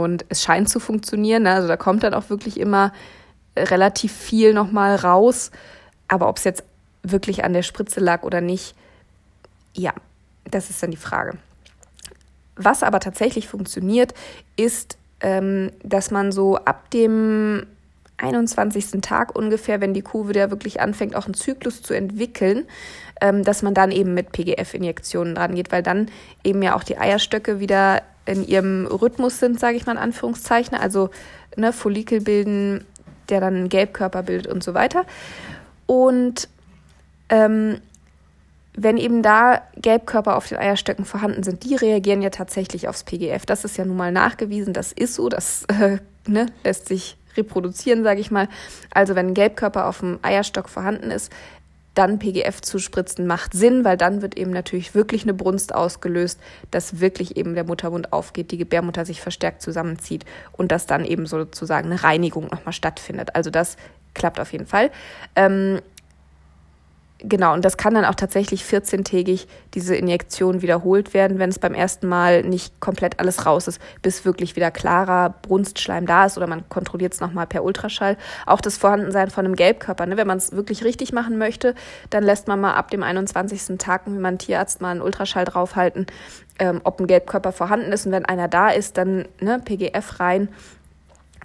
[0.02, 1.44] und es scheint zu funktionieren.
[1.44, 1.52] Ne?
[1.52, 2.92] Also da kommt dann auch wirklich immer
[3.56, 5.50] relativ viel nochmal raus.
[6.08, 6.64] Aber ob es jetzt
[7.02, 8.74] wirklich an der Spritze lag oder nicht,
[9.74, 9.92] ja,
[10.50, 11.38] das ist dann die Frage.
[12.56, 14.14] Was aber tatsächlich funktioniert,
[14.56, 17.66] ist, ähm, dass man so ab dem
[18.16, 19.00] 21.
[19.00, 22.66] Tag ungefähr, wenn die Kuh wieder wirklich anfängt, auch einen Zyklus zu entwickeln,
[23.20, 26.10] ähm, dass man dann eben mit PGF-Injektionen dran geht, weil dann
[26.44, 30.76] eben ja auch die Eierstöcke wieder in ihrem Rhythmus sind, sage ich mal in Anführungszeichen,
[30.76, 31.10] also
[31.56, 32.84] ne, Follikel bilden,
[33.28, 35.04] der dann einen Gelbkörper bildet und so weiter.
[35.86, 36.48] Und
[37.30, 37.80] ähm,
[38.74, 43.44] wenn eben da Gelbkörper auf den Eierstöcken vorhanden sind, die reagieren ja tatsächlich aufs PGF.
[43.44, 48.04] Das ist ja nun mal nachgewiesen, das ist so, das äh, ne, lässt sich reproduzieren,
[48.04, 48.48] sage ich mal.
[48.90, 51.32] Also wenn ein Gelbkörper auf dem Eierstock vorhanden ist,
[51.98, 56.38] dann PGF zu spritzen macht Sinn, weil dann wird eben natürlich wirklich eine Brunst ausgelöst,
[56.70, 61.26] dass wirklich eben der Muttermund aufgeht, die Gebärmutter sich verstärkt zusammenzieht und dass dann eben
[61.26, 63.34] sozusagen eine Reinigung nochmal stattfindet.
[63.34, 63.76] Also das
[64.14, 64.92] klappt auf jeden Fall.
[65.34, 65.80] Ähm,
[67.20, 71.74] Genau, und das kann dann auch tatsächlich 14-tägig diese Injektion wiederholt werden, wenn es beim
[71.74, 76.46] ersten Mal nicht komplett alles raus ist, bis wirklich wieder klarer Brunstschleim da ist oder
[76.46, 78.16] man kontrolliert es nochmal per Ultraschall.
[78.46, 80.16] Auch das Vorhandensein von einem Gelbkörper, ne?
[80.16, 81.74] wenn man es wirklich richtig machen möchte,
[82.10, 83.78] dann lässt man mal ab dem 21.
[83.78, 86.06] Tag, wie man Tierarzt mal einen Ultraschall draufhalten,
[86.60, 90.50] ähm, ob ein Gelbkörper vorhanden ist und wenn einer da ist, dann ne, PGF rein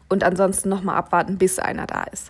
[0.08, 2.30] und ansonsten nochmal abwarten, bis einer da ist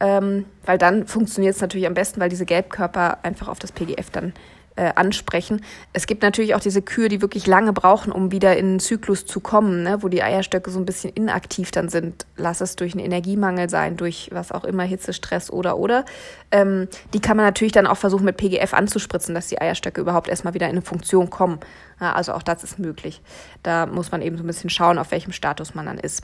[0.00, 4.10] ähm, weil dann funktioniert es natürlich am besten, weil diese Gelbkörper einfach auf das PGF
[4.10, 4.32] dann
[4.76, 5.60] äh, ansprechen.
[5.92, 9.24] Es gibt natürlich auch diese Kühe, die wirklich lange brauchen, um wieder in den Zyklus
[9.24, 12.26] zu kommen, ne, wo die Eierstöcke so ein bisschen inaktiv dann sind.
[12.36, 16.04] Lass es durch einen Energiemangel sein, durch was auch immer, Hitze, Stress oder oder.
[16.50, 20.28] Ähm, die kann man natürlich dann auch versuchen, mit PGF anzuspritzen, dass die Eierstöcke überhaupt
[20.28, 21.60] erstmal wieder in eine Funktion kommen.
[22.00, 23.22] Ja, also auch das ist möglich.
[23.62, 26.22] Da muss man eben so ein bisschen schauen, auf welchem Status man dann ist.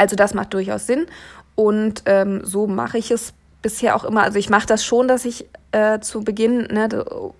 [0.00, 1.06] Also das macht durchaus Sinn.
[1.60, 4.22] Und ähm, so mache ich es bisher auch immer.
[4.22, 6.88] Also ich mache das schon, dass ich äh, zu Beginn, ne,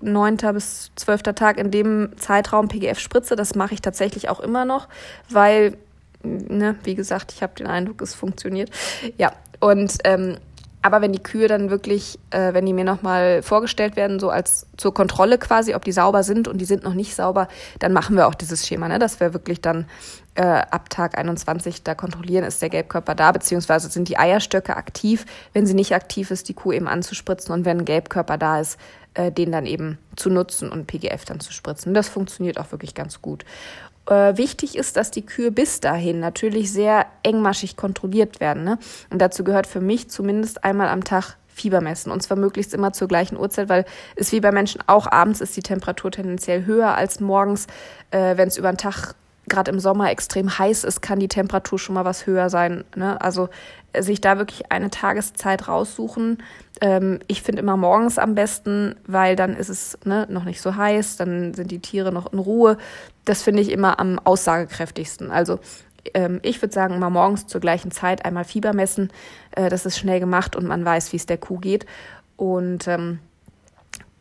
[0.03, 0.37] 9.
[0.53, 1.23] bis 12.
[1.35, 3.35] Tag in dem Zeitraum PGF spritze.
[3.35, 4.89] Das mache ich tatsächlich auch immer noch,
[5.31, 5.79] weil,
[6.23, 8.69] ne, wie gesagt, ich habe den Eindruck, es funktioniert.
[9.17, 10.37] Ja, und ähm,
[10.83, 14.67] aber wenn die Kühe dann wirklich, äh, wenn die mir nochmal vorgestellt werden, so als
[14.77, 18.17] zur Kontrolle quasi, ob die sauber sind und die sind noch nicht sauber, dann machen
[18.17, 18.99] wir auch dieses Schema, ne?
[18.99, 19.87] dass wir wirklich dann
[20.35, 25.27] äh, ab Tag 21 da kontrollieren, ist der Gelbkörper da, beziehungsweise sind die Eierstöcke aktiv.
[25.53, 28.79] Wenn sie nicht aktiv ist, die Kuh eben anzuspritzen und wenn ein Gelbkörper da ist,
[29.15, 31.95] äh, den dann eben zu nutzen und PGF dann zu spritzen.
[31.95, 33.45] Das funktioniert auch wirklich ganz gut.
[34.07, 38.65] Äh, wichtig ist, dass die Kühe bis dahin natürlich sehr engmaschig kontrolliert werden.
[38.65, 38.79] Ne?
[39.11, 42.11] Und dazu gehört für mich zumindest einmal am Tag Fieber messen.
[42.11, 43.85] Und zwar möglichst immer zur gleichen Uhrzeit, weil
[44.17, 47.67] es wie bei Menschen auch abends ist die Temperatur tendenziell höher als morgens.
[48.11, 49.15] Äh, Wenn es über den Tag
[49.51, 52.85] gerade im Sommer extrem heiß ist, kann die Temperatur schon mal was höher sein.
[52.97, 53.21] Ne?
[53.21, 53.51] Also
[53.93, 56.43] äh, sich da wirklich eine Tageszeit raussuchen.
[56.81, 60.77] Ähm, ich finde immer morgens am besten, weil dann ist es ne, noch nicht so
[60.77, 62.79] heiß, dann sind die Tiere noch in Ruhe.
[63.27, 65.31] Das finde ich immer am aussagekräftigsten.
[65.31, 65.59] Also
[66.15, 69.11] ähm, ich würde sagen, immer morgens zur gleichen Zeit einmal Fieber messen.
[69.51, 71.85] Äh, das ist schnell gemacht und man weiß, wie es der Kuh geht.
[72.37, 73.19] Und ähm,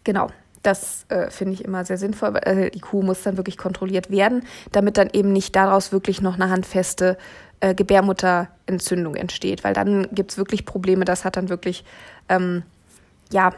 [0.04, 0.30] genau,
[0.64, 2.36] das äh, finde ich immer sehr sinnvoll.
[2.38, 6.36] Äh, die Kuh muss dann wirklich kontrolliert werden, damit dann eben nicht daraus wirklich noch
[6.36, 7.18] eine handfeste
[7.60, 11.06] äh, Gebärmutterentzündung entsteht, weil dann gibt es wirklich Probleme.
[11.06, 11.84] Das hat dann wirklich,
[12.30, 12.64] ähm,
[13.32, 13.54] ja,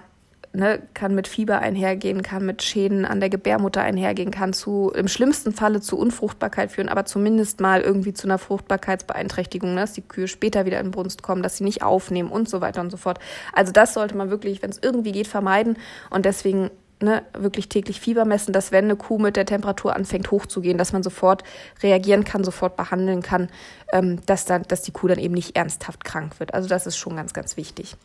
[0.53, 5.07] ne, kann mit Fieber einhergehen, kann mit Schäden an der Gebärmutter einhergehen, kann zu im
[5.07, 10.01] schlimmsten Falle zu Unfruchtbarkeit führen, aber zumindest mal irgendwie zu einer Fruchtbarkeitsbeeinträchtigung, ne, dass die
[10.01, 12.97] Kühe später wieder in Brunst kommen, dass sie nicht aufnehmen und so weiter und so
[12.97, 13.19] fort.
[13.53, 15.77] Also das sollte man wirklich, wenn es irgendwie geht, vermeiden
[16.09, 16.69] und deswegen
[17.01, 20.93] ne, wirklich täglich Fieber messen, dass wenn eine Kuh mit der Temperatur anfängt hochzugehen, dass
[20.93, 21.43] man sofort
[21.81, 23.49] reagieren kann, sofort behandeln kann,
[23.91, 26.53] ähm, dass, dann, dass die Kuh dann eben nicht ernsthaft krank wird.
[26.53, 27.95] Also das ist schon ganz, ganz wichtig.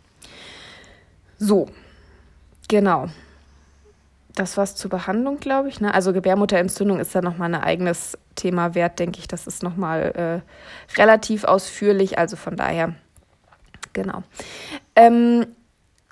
[1.39, 1.67] So,
[2.69, 3.09] genau.
[4.35, 5.81] Das war's zur Behandlung, glaube ich.
[5.81, 5.95] Ne?
[5.95, 9.29] Also Gebärmutterentzündung ist da nochmal ein eigenes Thema wert, denke ich.
[9.29, 10.43] Das ist nochmal
[10.95, 12.19] äh, relativ ausführlich.
[12.19, 12.95] Also von daher,
[13.95, 14.23] genau.
[14.95, 15.47] Ähm,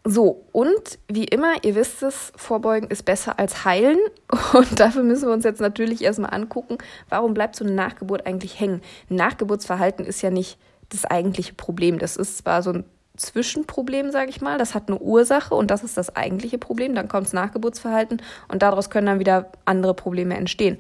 [0.06, 3.98] so, und wie immer, ihr wisst es, vorbeugen ist besser als heilen.
[4.52, 6.76] Und dafür müssen wir uns jetzt natürlich erstmal angucken,
[7.08, 8.82] warum bleibt so eine Nachgeburt eigentlich hängen?
[9.08, 10.58] Nachgeburtsverhalten ist ja nicht
[10.90, 11.98] das eigentliche Problem.
[11.98, 12.84] Das ist zwar so ein
[13.16, 14.58] Zwischenproblem, sage ich mal.
[14.58, 16.94] Das hat eine Ursache und das ist das eigentliche Problem.
[16.94, 20.76] Dann kommt das Nachgeburtsverhalten und daraus können dann wieder andere Probleme entstehen.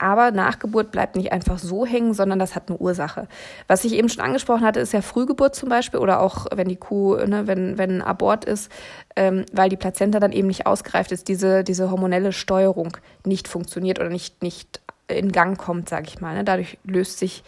[0.00, 3.28] Aber Nachgeburt bleibt nicht einfach so hängen, sondern das hat eine Ursache.
[3.66, 6.76] Was ich eben schon angesprochen hatte, ist ja Frühgeburt zum Beispiel oder auch wenn die
[6.76, 8.72] Kuh, ne, wenn, wenn Abort ist,
[9.14, 14.00] ähm, weil die Plazenta dann eben nicht ausgereift ist, diese, diese hormonelle Steuerung nicht funktioniert
[14.00, 16.34] oder nicht, nicht in Gang kommt, sage ich mal.
[16.34, 16.44] Ne?
[16.44, 17.44] Dadurch löst sich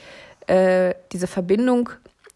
[0.46, 1.88] äh, diese Verbindung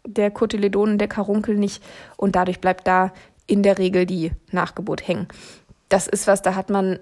[0.03, 1.83] der Kotyledonen, der Karunkel nicht
[2.15, 3.13] und dadurch bleibt da
[3.45, 5.27] in der Regel die Nachgeburt hängen.
[5.89, 6.97] Das ist was, da hat man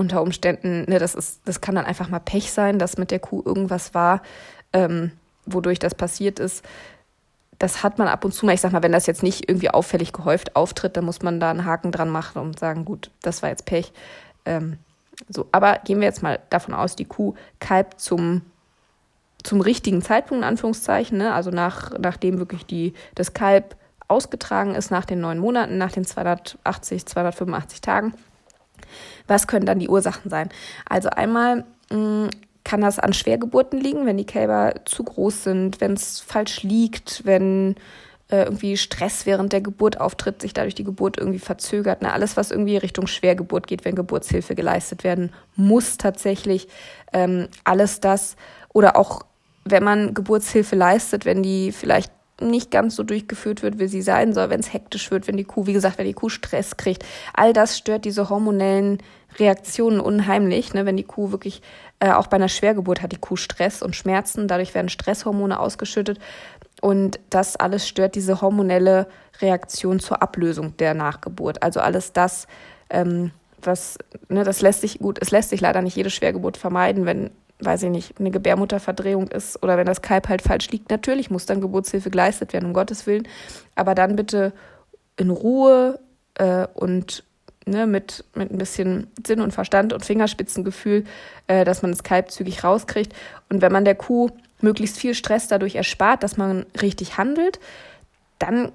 [0.00, 3.20] unter Umständen, ne, das ist, das kann dann einfach mal Pech sein, dass mit der
[3.20, 4.22] Kuh irgendwas war,
[4.72, 5.12] ähm,
[5.46, 6.64] wodurch das passiert ist.
[7.58, 8.54] Das hat man ab und zu mal.
[8.54, 11.50] Ich sag mal, wenn das jetzt nicht irgendwie auffällig gehäuft auftritt, dann muss man da
[11.50, 13.92] einen Haken dran machen und sagen, gut, das war jetzt Pech.
[14.46, 14.78] Ähm,
[15.28, 18.42] so, aber gehen wir jetzt mal davon aus, die Kuh kalbt zum
[19.42, 21.32] zum richtigen Zeitpunkt, in Anführungszeichen, ne?
[21.32, 23.76] also nach, nachdem wirklich die, das Kalb
[24.08, 28.14] ausgetragen ist, nach den neun Monaten, nach den 280, 285 Tagen,
[29.26, 30.48] Was können dann die Ursachen sein?
[30.88, 32.30] Also einmal mh, mm,
[32.64, 37.24] kann das an Schwergeburten liegen, wenn die Kälber zu groß sind, wenn es falsch liegt,
[37.24, 37.74] wenn
[38.30, 42.02] äh, irgendwie Stress während der Geburt auftritt, sich dadurch die Geburt irgendwie verzögert.
[42.02, 42.12] Ne?
[42.12, 46.68] Alles, was irgendwie Richtung Schwergeburt geht, wenn Geburtshilfe geleistet werden muss tatsächlich.
[47.12, 48.36] Ähm, alles das
[48.72, 49.22] oder auch
[49.64, 54.32] wenn man Geburtshilfe leistet, wenn die vielleicht nicht ganz so durchgeführt wird, wie sie sein
[54.32, 57.04] soll, wenn es hektisch wird, wenn die Kuh, wie gesagt, wenn die Kuh Stress kriegt.
[57.34, 58.98] All das stört diese hormonellen
[59.38, 60.74] Reaktionen unheimlich.
[60.74, 60.86] Ne?
[60.86, 61.62] Wenn die Kuh wirklich,
[62.00, 66.18] äh, auch bei einer Schwergeburt hat die Kuh Stress und Schmerzen, dadurch werden Stresshormone ausgeschüttet.
[66.80, 69.06] Und das alles stört diese hormonelle
[69.40, 71.62] Reaktion zur Ablösung der Nachgeburt.
[71.62, 72.46] Also alles das,
[72.88, 73.98] ähm, was,
[74.28, 77.84] ne, das lässt sich gut, es lässt sich leider nicht jede Schwergeburt vermeiden, wenn weiß
[77.84, 81.60] ich nicht, eine Gebärmutterverdrehung ist oder wenn das Kalb halt falsch liegt, natürlich muss dann
[81.60, 83.28] Geburtshilfe geleistet werden, um Gottes Willen.
[83.74, 84.52] Aber dann bitte
[85.16, 85.98] in Ruhe
[86.34, 87.24] äh, und
[87.66, 91.04] ne, mit, mit ein bisschen Sinn und Verstand und Fingerspitzengefühl,
[91.46, 93.14] äh, dass man das Kalb zügig rauskriegt.
[93.48, 97.60] Und wenn man der Kuh möglichst viel Stress dadurch erspart, dass man richtig handelt,
[98.38, 98.72] dann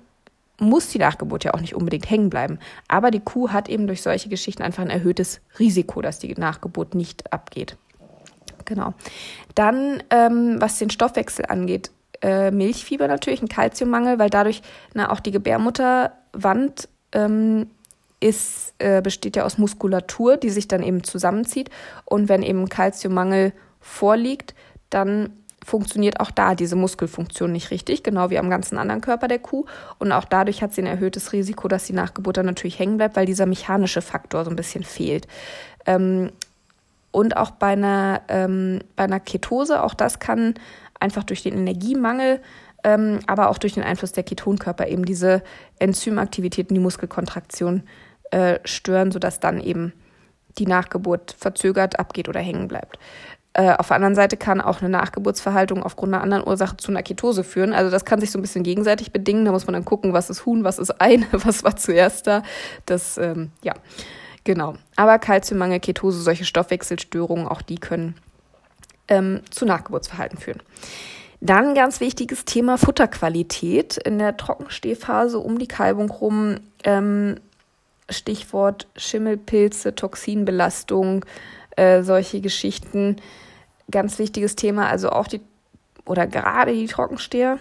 [0.58, 2.60] muss die Nachgeburt ja auch nicht unbedingt hängen bleiben.
[2.88, 6.95] Aber die Kuh hat eben durch solche Geschichten einfach ein erhöhtes Risiko, dass die Nachgeburt
[6.95, 7.78] nicht abgeht.
[8.65, 8.93] Genau.
[9.54, 14.62] Dann, ähm, was den Stoffwechsel angeht, äh, Milchfieber natürlich, ein Kalziummangel, weil dadurch
[14.93, 17.67] na, auch die Gebärmutterwand ähm,
[18.19, 21.69] ist, äh, besteht ja aus Muskulatur, die sich dann eben zusammenzieht.
[22.06, 24.56] Und wenn eben Kalziummangel vorliegt,
[24.89, 25.30] dann
[25.63, 29.65] funktioniert auch da diese Muskelfunktion nicht richtig, genau wie am ganzen anderen Körper der Kuh.
[29.97, 33.15] Und auch dadurch hat sie ein erhöhtes Risiko, dass die Nachgeburt dann natürlich hängen bleibt,
[33.15, 35.28] weil dieser mechanische Faktor so ein bisschen fehlt.
[35.88, 36.32] Ähm,
[37.15, 40.56] und auch bei einer, ähm, bei einer Ketose, auch das kann
[40.99, 42.41] einfach durch den Energiemangel,
[42.84, 45.41] ähm, aber auch durch den Einfluss der Ketonkörper eben diese
[45.80, 47.84] Enzymaktivitäten, die Muskelkontraktion
[48.32, 49.93] äh, stören, sodass dann eben
[50.58, 52.99] die Nachgeburt verzögert abgeht oder hängen bleibt.
[53.54, 57.01] Äh, auf der anderen Seite kann auch eine Nachgeburtsverhaltung aufgrund einer anderen Ursache zu einer
[57.01, 57.71] Ketose führen.
[57.71, 59.45] Also das kann sich so ein bisschen gegenseitig bedingen.
[59.45, 62.43] Da muss man dann gucken, was ist Huhn, was ist Ei, was war zuerst da.
[62.86, 63.73] Das, ähm, ja.
[64.45, 64.75] Genau.
[64.95, 68.15] Aber Kalziummangel, Ketose, solche Stoffwechselstörungen, auch die können
[69.08, 70.62] ähm, zu Nachgeburtsverhalten führen.
[71.41, 76.60] Dann ganz wichtiges Thema Futterqualität in der Trockenstehphase um die Kalbung rum.
[76.84, 77.39] Ähm,
[78.10, 81.25] Stichwort Schimmelpilze, Toxinbelastung,
[81.75, 83.17] äh, solche Geschichten.
[83.89, 85.41] Ganz wichtiges Thema, also auch die
[86.05, 87.58] oder gerade die Trockensteher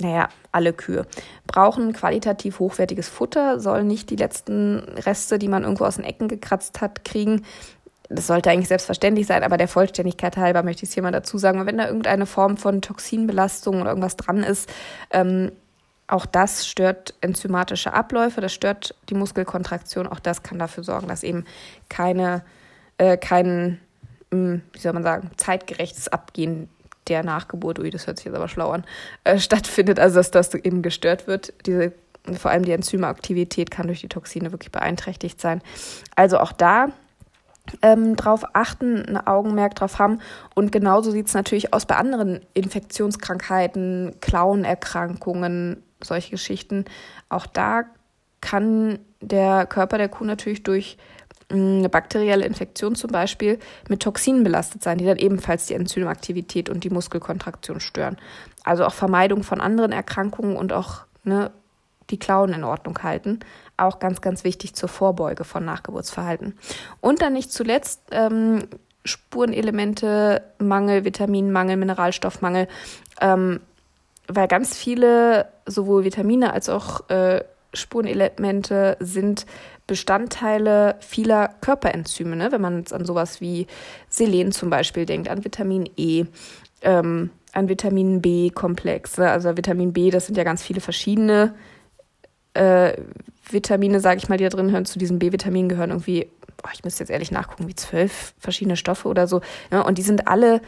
[0.00, 0.28] naja,
[0.58, 1.06] alle Kühe,
[1.46, 6.26] brauchen qualitativ hochwertiges Futter, sollen nicht die letzten Reste, die man irgendwo aus den Ecken
[6.26, 7.44] gekratzt hat, kriegen.
[8.08, 11.38] Das sollte eigentlich selbstverständlich sein, aber der Vollständigkeit halber möchte ich es hier mal dazu
[11.38, 14.68] sagen, wenn da irgendeine Form von Toxinbelastung oder irgendwas dran ist,
[15.12, 15.52] ähm,
[16.08, 21.22] auch das stört enzymatische Abläufe, das stört die Muskelkontraktion, auch das kann dafür sorgen, dass
[21.22, 21.44] eben
[21.88, 22.42] keine,
[22.96, 23.78] äh, kein,
[24.32, 26.68] hm, wie soll man sagen, zeitgerechtes Abgehen
[27.08, 28.84] der Nachgeburt, ui, das hört sich jetzt aber schlau an,
[29.24, 31.52] äh, stattfindet, also dass das eben gestört wird.
[31.66, 31.92] Diese,
[32.34, 35.62] vor allem die Enzymeaktivität kann durch die Toxine wirklich beeinträchtigt sein.
[36.14, 36.88] Also auch da
[37.82, 40.20] ähm, drauf achten, ein Augenmerk drauf haben.
[40.54, 46.84] Und genauso sieht es natürlich aus bei anderen Infektionskrankheiten, Klauenerkrankungen, solche Geschichten.
[47.28, 47.84] Auch da
[48.40, 50.96] kann der Körper der Kuh natürlich durch
[51.50, 53.58] eine bakterielle Infektion zum Beispiel
[53.88, 58.18] mit Toxinen belastet sein, die dann ebenfalls die Enzymaktivität und die Muskelkontraktion stören.
[58.64, 61.50] Also auch Vermeidung von anderen Erkrankungen und auch ne,
[62.10, 63.40] die Klauen in Ordnung halten.
[63.76, 66.58] Auch ganz, ganz wichtig zur Vorbeuge von Nachgeburtsverhalten.
[67.00, 68.64] Und dann nicht zuletzt ähm,
[69.04, 72.68] Spurenelemente, Mangel, Vitaminmangel, Mineralstoffmangel,
[73.20, 73.60] ähm,
[74.26, 79.46] weil ganz viele sowohl Vitamine als auch äh, Spurenelemente sind
[79.88, 82.36] Bestandteile vieler Körperenzyme.
[82.36, 82.52] Ne?
[82.52, 83.66] Wenn man jetzt an sowas wie
[84.08, 86.26] Selen zum Beispiel denkt, an Vitamin E,
[86.82, 89.28] ähm, an Vitamin B-Komplexe.
[89.28, 91.54] Also Vitamin B, das sind ja ganz viele verschiedene
[92.54, 92.92] äh,
[93.50, 94.84] Vitamine, sage ich mal, die da drin hören.
[94.84, 96.28] Zu diesen B-Vitaminen gehören irgendwie,
[96.62, 99.40] oh, ich müsste jetzt ehrlich nachgucken, wie zwölf verschiedene Stoffe oder so.
[99.72, 99.80] Ja?
[99.80, 100.60] Und die sind alle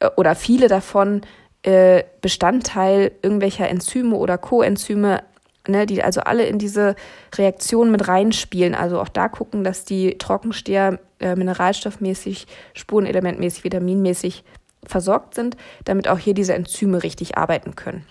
[0.00, 1.22] äh, oder viele davon
[1.62, 5.22] äh, Bestandteil irgendwelcher Enzyme oder Coenzyme
[5.68, 6.96] ne, die also alle in diese
[7.34, 8.74] Reaktion mit reinspielen.
[8.74, 14.44] Also auch da gucken, dass die Trockensteher äh, mineralstoffmäßig, spurenelementmäßig, vitaminmäßig
[14.86, 18.06] versorgt sind, damit auch hier diese Enzyme richtig arbeiten können.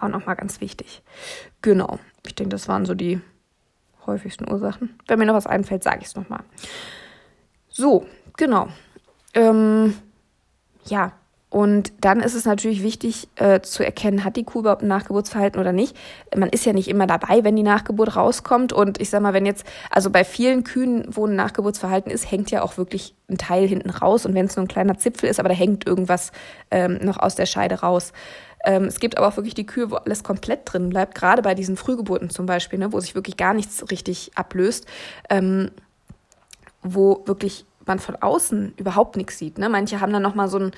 [0.00, 1.02] Auch nochmal ganz wichtig.
[1.62, 1.98] Genau.
[2.26, 3.20] Ich denke, das waren so die
[4.06, 4.98] häufigsten Ursachen.
[5.06, 6.42] Wenn mir noch was einfällt, sage ich es nochmal.
[7.68, 8.68] So, genau.
[9.34, 9.94] Ähm,
[10.86, 11.12] ja,
[11.50, 15.60] Und dann ist es natürlich wichtig äh, zu erkennen, hat die Kuh überhaupt ein Nachgeburtsverhalten
[15.60, 15.96] oder nicht.
[16.34, 18.72] Man ist ja nicht immer dabei, wenn die Nachgeburt rauskommt.
[18.72, 22.52] Und ich sag mal, wenn jetzt, also bei vielen Kühen, wo ein Nachgeburtsverhalten ist, hängt
[22.52, 24.26] ja auch wirklich ein Teil hinten raus.
[24.26, 26.30] Und wenn es nur ein kleiner Zipfel ist, aber da hängt irgendwas
[26.70, 28.12] ähm, noch aus der Scheide raus.
[28.64, 31.54] Ähm, es gibt aber auch wirklich die Kühe, wo alles komplett drin bleibt, gerade bei
[31.54, 34.86] diesen Frühgeburten zum Beispiel, ne, wo sich wirklich gar nichts richtig ablöst,
[35.30, 35.72] ähm,
[36.82, 39.58] wo wirklich man von außen überhaupt nichts sieht.
[39.58, 39.68] Ne?
[39.68, 40.72] Manche haben dann nochmal so ein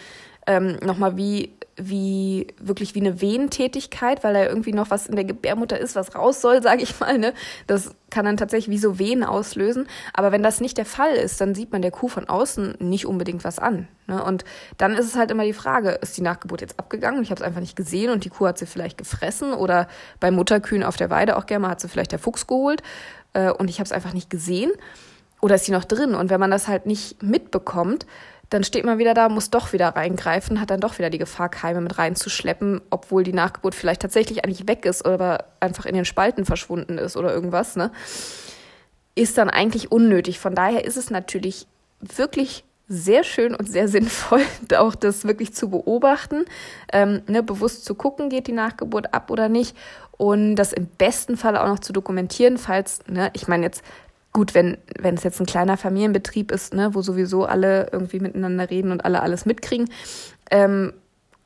[0.46, 5.24] ähm, nochmal wie, wie, wirklich wie eine Wehentätigkeit, weil da irgendwie noch was in der
[5.24, 7.18] Gebärmutter ist, was raus soll, sage ich mal.
[7.18, 7.32] Ne?
[7.66, 9.86] Das kann dann tatsächlich wie so Wehen auslösen.
[10.12, 13.06] Aber wenn das nicht der Fall ist, dann sieht man der Kuh von außen nicht
[13.06, 13.88] unbedingt was an.
[14.06, 14.22] Ne?
[14.22, 14.44] Und
[14.78, 17.22] dann ist es halt immer die Frage, ist die Nachgeburt jetzt abgegangen?
[17.22, 19.88] Ich habe es einfach nicht gesehen und die Kuh hat sie vielleicht gefressen oder
[20.20, 22.82] bei Mutterkühen auf der Weide auch gerne mal hat sie vielleicht der Fuchs geholt
[23.32, 24.72] äh, und ich habe es einfach nicht gesehen.
[25.40, 26.14] Oder ist sie noch drin?
[26.14, 28.06] Und wenn man das halt nicht mitbekommt,
[28.52, 31.48] dann steht man wieder da, muss doch wieder reingreifen, hat dann doch wieder die Gefahr,
[31.48, 36.04] Keime mit reinzuschleppen, obwohl die Nachgeburt vielleicht tatsächlich eigentlich weg ist oder einfach in den
[36.04, 37.90] Spalten verschwunden ist oder irgendwas, ne?
[39.14, 40.38] Ist dann eigentlich unnötig.
[40.38, 41.66] Von daher ist es natürlich
[42.00, 44.42] wirklich sehr schön und sehr sinnvoll,
[44.76, 46.44] auch das wirklich zu beobachten,
[46.92, 49.76] ähm, ne, bewusst zu gucken, geht die Nachgeburt ab oder nicht
[50.18, 53.82] und das im besten Fall auch noch zu dokumentieren, falls, ne, ich meine jetzt
[54.32, 58.70] gut, wenn, wenn es jetzt ein kleiner Familienbetrieb ist, ne, wo sowieso alle irgendwie miteinander
[58.70, 59.90] reden und alle alles mitkriegen,
[60.50, 60.92] ähm,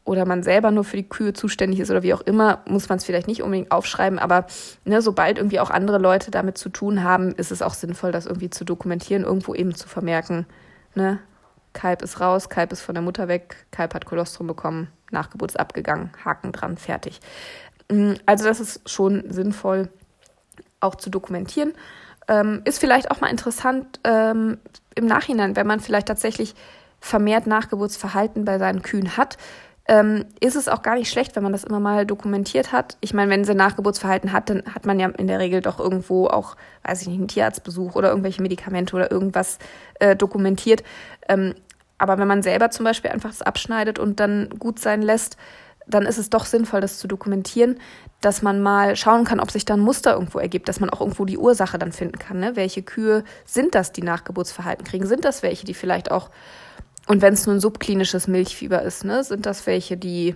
[0.05, 2.99] oder man selber nur für die Kühe zuständig ist oder wie auch immer, muss man
[2.99, 4.46] es vielleicht nicht unbedingt aufschreiben, aber
[4.85, 8.27] ne, sobald irgendwie auch andere Leute damit zu tun haben, ist es auch sinnvoll, das
[8.27, 10.46] irgendwie zu dokumentieren, irgendwo eben zu vermerken,
[10.94, 11.18] ne,
[11.72, 15.61] Kalb ist raus, Kalb ist von der Mutter weg, Kalb hat Kolostrum bekommen, Nachgeburt ist
[15.61, 17.20] abgegangen, Haken dran, fertig.
[17.90, 19.90] Mm, also das ist schon sinnvoll,
[20.81, 21.75] auch zu dokumentieren.
[22.28, 24.58] Ähm, ist vielleicht auch mal interessant ähm,
[24.94, 26.54] im Nachhinein, wenn man vielleicht tatsächlich
[27.00, 29.36] vermehrt Nachgeburtsverhalten bei seinen Kühen hat,
[29.88, 32.96] ähm, ist es auch gar nicht schlecht, wenn man das immer mal dokumentiert hat.
[33.00, 36.26] Ich meine, wenn sie Nachgeburtsverhalten hat, dann hat man ja in der Regel doch irgendwo
[36.26, 39.58] auch, weiß ich nicht, einen Tierarztbesuch oder irgendwelche Medikamente oder irgendwas
[40.00, 40.82] äh, dokumentiert.
[41.28, 41.54] Ähm,
[41.98, 45.36] aber wenn man selber zum Beispiel einfach das abschneidet und dann gut sein lässt,
[45.87, 47.79] dann ist es doch sinnvoll, das zu dokumentieren,
[48.20, 51.01] dass man mal schauen kann, ob sich da ein Muster irgendwo ergibt, dass man auch
[51.01, 52.40] irgendwo die Ursache dann finden kann.
[52.40, 52.57] Ne?
[52.57, 55.07] Welche Kühe sind das, die Nachgeburtsverhalten kriegen?
[55.07, 56.31] Sind das welche, die vielleicht auch,
[57.07, 60.35] und wenn es nur ein subklinisches Milchfieber ist, ne, sind das welche, die,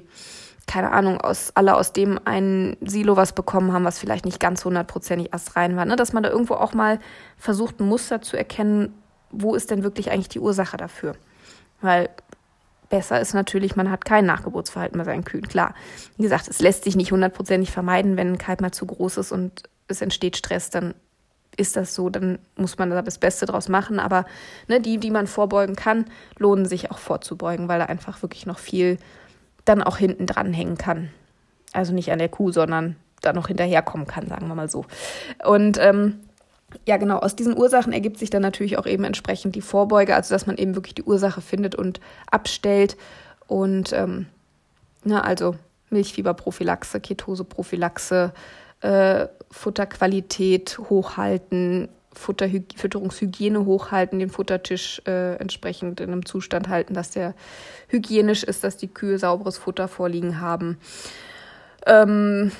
[0.69, 4.65] keine Ahnung, aus, alle aus dem einen Silo was bekommen haben, was vielleicht nicht ganz
[4.65, 5.97] hundertprozentig astrein war, ne?
[5.97, 7.01] dass man da irgendwo auch mal
[7.39, 8.95] versucht, ein Muster zu erkennen,
[9.33, 11.17] wo ist denn wirklich eigentlich die Ursache dafür?
[11.81, 12.11] Weil
[12.91, 15.49] Besser ist natürlich, man hat kein Nachgeburtsverhalten bei seinen Kühen.
[15.49, 15.75] Klar,
[16.17, 19.33] wie gesagt, es lässt sich nicht hundertprozentig vermeiden, wenn ein Kalb mal zu groß ist
[19.33, 20.95] und es entsteht Stress, dann
[21.57, 24.01] ist das so, dann muss man da das Beste draus machen.
[24.01, 24.27] Aber
[24.67, 26.07] ne, die, die man vorbeugen kann,
[26.39, 28.99] lohnen sich auch vorzubeugen, weil da einfach wirklich noch viel
[29.65, 31.11] dann auch hinten dran hängen kann.
[31.73, 34.85] Also nicht an der Kuh, sondern da noch hinterherkommen kann, sagen wir mal so.
[35.45, 36.21] Und ähm,
[36.87, 40.35] ja, genau, aus diesen Ursachen ergibt sich dann natürlich auch eben entsprechend die Vorbeuge, also
[40.35, 42.97] dass man eben wirklich die Ursache findet und abstellt.
[43.47, 44.27] Und ähm,
[45.05, 45.57] na, also
[45.91, 48.33] Milchfieberprophylaxe, Ketoseprophylaxe,
[48.81, 57.35] äh, Futterqualität hochhalten, Fütterungshygiene hochhalten, den Futtertisch äh, entsprechend in einem Zustand halten, dass der
[57.89, 60.79] hygienisch ist, dass die Kühe sauberes Futter vorliegen haben.
[61.87, 62.53] Ähm,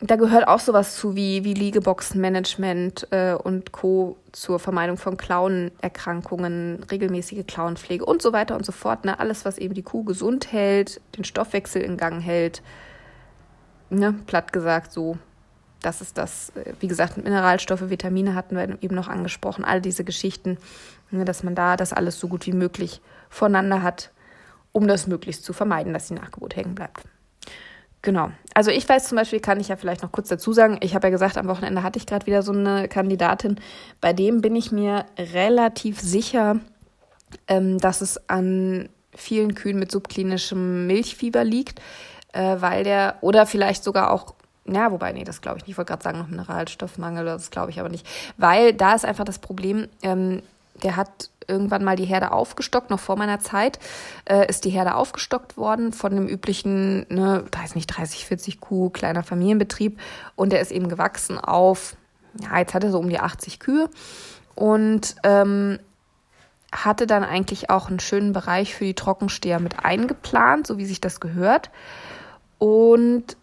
[0.00, 4.18] da gehört auch sowas zu wie, wie Liegeboxenmanagement äh, und Co.
[4.32, 9.06] zur Vermeidung von Klauenerkrankungen, regelmäßige Klauenpflege und so weiter und so fort.
[9.06, 9.18] Ne?
[9.18, 12.62] Alles, was eben die Kuh gesund hält, den Stoffwechsel in Gang hält.
[13.88, 14.14] Ne?
[14.26, 15.16] Platt gesagt, so.
[15.80, 20.04] Das ist das, äh, wie gesagt, Mineralstoffe, Vitamine hatten wir eben noch angesprochen, all diese
[20.04, 20.58] Geschichten,
[21.10, 21.24] ne?
[21.24, 24.10] dass man da das alles so gut wie möglich voneinander hat,
[24.72, 27.02] um das möglichst zu vermeiden, dass die Nachgeburt hängen bleibt.
[28.06, 28.30] Genau.
[28.54, 31.08] Also ich weiß zum Beispiel, kann ich ja vielleicht noch kurz dazu sagen, ich habe
[31.08, 33.56] ja gesagt, am Wochenende hatte ich gerade wieder so eine Kandidatin.
[34.00, 36.60] Bei dem bin ich mir relativ sicher,
[37.48, 41.80] ähm, dass es an vielen Kühen mit subklinischem Milchfieber liegt,
[42.32, 44.36] äh, weil der, oder vielleicht sogar auch
[44.68, 45.72] ja, wobei, nee, das glaube ich nicht.
[45.72, 48.06] Ich wollte gerade sagen, noch Mineralstoffmangel, das glaube ich aber nicht.
[48.36, 50.42] Weil da ist einfach das Problem, ähm,
[50.80, 53.78] der hat irgendwann mal die Herde aufgestockt, noch vor meiner Zeit
[54.24, 58.90] äh, ist die Herde aufgestockt worden von dem üblichen, ne, weiß nicht, 30, 40 Kuh,
[58.90, 59.98] kleiner Familienbetrieb
[60.34, 61.96] und der ist eben gewachsen auf,
[62.40, 63.88] ja, jetzt hat er so um die 80 Kühe
[64.54, 65.78] und ähm,
[66.72, 71.00] hatte dann eigentlich auch einen schönen Bereich für die Trockensteher mit eingeplant, so wie sich
[71.00, 71.70] das gehört.
[72.58, 73.36] Und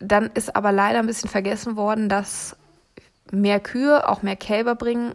[0.00, 2.56] dann ist aber leider ein bisschen vergessen worden, dass
[3.30, 5.14] mehr Kühe auch mehr Kälber bringen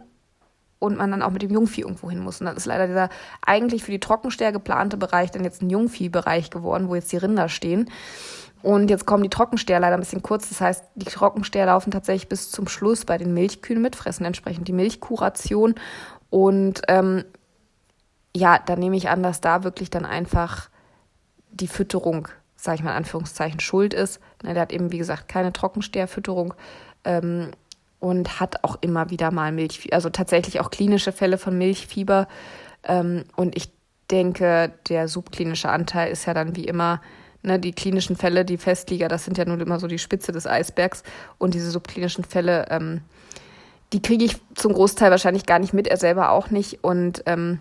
[0.84, 2.40] und man dann auch mit dem Jungvieh irgendwo hin muss.
[2.40, 3.08] Und dann ist leider dieser
[3.42, 7.48] eigentlich für die Trockensteher geplante Bereich dann jetzt ein Jungviehbereich geworden, wo jetzt die Rinder
[7.48, 7.90] stehen.
[8.62, 10.48] Und jetzt kommen die Trockensteher leider ein bisschen kurz.
[10.48, 14.68] Das heißt, die Trockensteher laufen tatsächlich bis zum Schluss bei den Milchkühen mit, fressen entsprechend
[14.68, 15.74] die Milchkuration.
[16.30, 17.24] Und ähm,
[18.34, 20.70] ja, da nehme ich an, dass da wirklich dann einfach
[21.50, 24.18] die Fütterung, sage ich mal in Anführungszeichen, schuld ist.
[24.42, 26.54] Ne, der hat eben, wie gesagt, keine Trockensteherfütterung
[27.04, 27.50] ähm,
[28.04, 32.28] und hat auch immer wieder mal Milchfieber, also tatsächlich auch klinische Fälle von Milchfieber.
[32.82, 33.70] Ähm, und ich
[34.10, 37.00] denke, der subklinische Anteil ist ja dann wie immer
[37.46, 40.46] Ne, die klinischen Fälle, die Festlieger, das sind ja nun immer so die Spitze des
[40.46, 41.02] Eisbergs.
[41.36, 43.02] Und diese subklinischen Fälle, ähm,
[43.92, 46.82] die kriege ich zum Großteil wahrscheinlich gar nicht mit, er selber auch nicht.
[46.82, 47.60] Und ähm,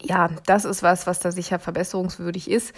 [0.00, 2.74] ja, das ist was, was da sicher verbesserungswürdig ist.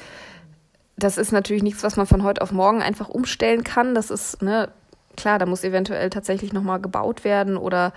[0.98, 3.94] Das ist natürlich nichts, was man von heute auf morgen einfach umstellen kann.
[3.94, 4.68] Das ist, ne,
[5.16, 7.92] klar, da muss eventuell tatsächlich nochmal gebaut werden oder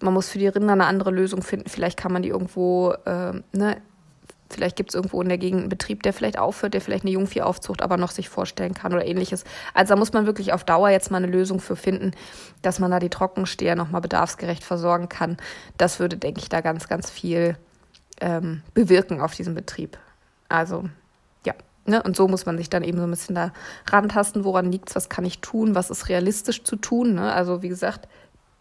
[0.00, 1.68] man muss für die Rinder eine andere Lösung finden.
[1.68, 3.78] Vielleicht kann man die irgendwo äh, ne,
[4.50, 7.12] Vielleicht gibt es irgendwo in der Gegend einen Betrieb, der vielleicht aufhört, der vielleicht eine
[7.12, 9.44] Jungviehaufzucht aber noch sich vorstellen kann oder ähnliches.
[9.74, 12.12] Also da muss man wirklich auf Dauer jetzt mal eine Lösung für finden,
[12.62, 15.36] dass man da die Trockensteher nochmal bedarfsgerecht versorgen kann.
[15.76, 17.56] Das würde, denke ich, da ganz, ganz viel
[18.20, 19.98] ähm, bewirken auf diesem Betrieb.
[20.48, 20.88] Also
[21.88, 22.02] ne?
[22.02, 23.52] und so muss man sich dann eben so ein bisschen da
[23.90, 27.14] rantasten, woran liegt es, was kann ich tun, was ist realistisch zu tun.
[27.14, 27.32] Ne?
[27.32, 28.08] Also wie gesagt,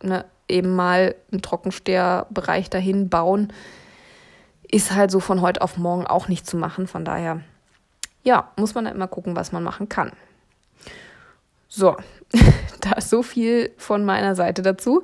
[0.02, 3.54] ne, eben mal einen Trockensteherbereich dahin bauen
[4.70, 6.88] ist halt so von heute auf morgen auch nicht zu machen.
[6.88, 7.42] Von daher,
[8.24, 10.12] ja, muss man dann immer gucken, was man machen kann.
[11.70, 11.96] So,
[12.82, 15.04] da ist so viel von meiner Seite dazu.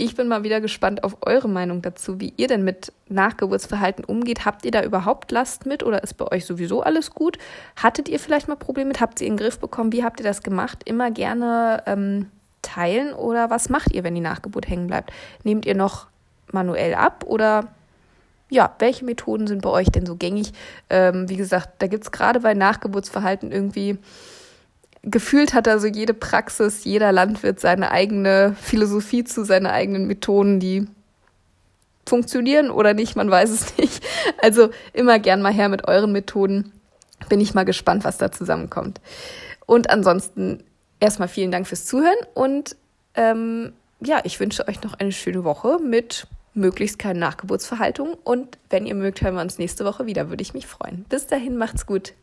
[0.00, 4.44] Ich bin mal wieder gespannt auf eure Meinung dazu, wie ihr denn mit Nachgeburtsverhalten umgeht.
[4.44, 7.36] Habt ihr da überhaupt Last mit oder ist bei euch sowieso alles gut?
[7.74, 9.00] Hattet ihr vielleicht mal Probleme mit?
[9.00, 9.92] Habt ihr in den Griff bekommen?
[9.92, 10.82] Wie habt ihr das gemacht?
[10.84, 12.26] Immer gerne ähm,
[12.62, 15.12] teilen oder was macht ihr, wenn die Nachgeburt hängen bleibt?
[15.42, 16.06] Nehmt ihr noch
[16.52, 17.66] manuell ab oder
[18.50, 20.52] ja, welche Methoden sind bei euch denn so gängig?
[20.90, 23.98] Ähm, wie gesagt, da gibt es gerade bei Nachgeburtsverhalten irgendwie,
[25.02, 30.86] gefühlt hat also jede Praxis, jeder Landwirt seine eigene Philosophie zu, seine eigenen Methoden, die
[32.08, 34.02] funktionieren oder nicht, man weiß es nicht.
[34.42, 36.72] Also immer gern mal her mit euren Methoden.
[37.28, 39.00] Bin ich mal gespannt, was da zusammenkommt.
[39.66, 40.64] Und ansonsten
[41.00, 42.76] erstmal vielen Dank fürs Zuhören und
[43.14, 48.14] ähm, ja, ich wünsche euch noch eine schöne Woche mit möglichst keine Nachgeburtsverhaltung.
[48.24, 51.04] Und wenn ihr mögt, hören wir uns nächste Woche wieder, würde ich mich freuen.
[51.08, 52.14] Bis dahin, macht's gut.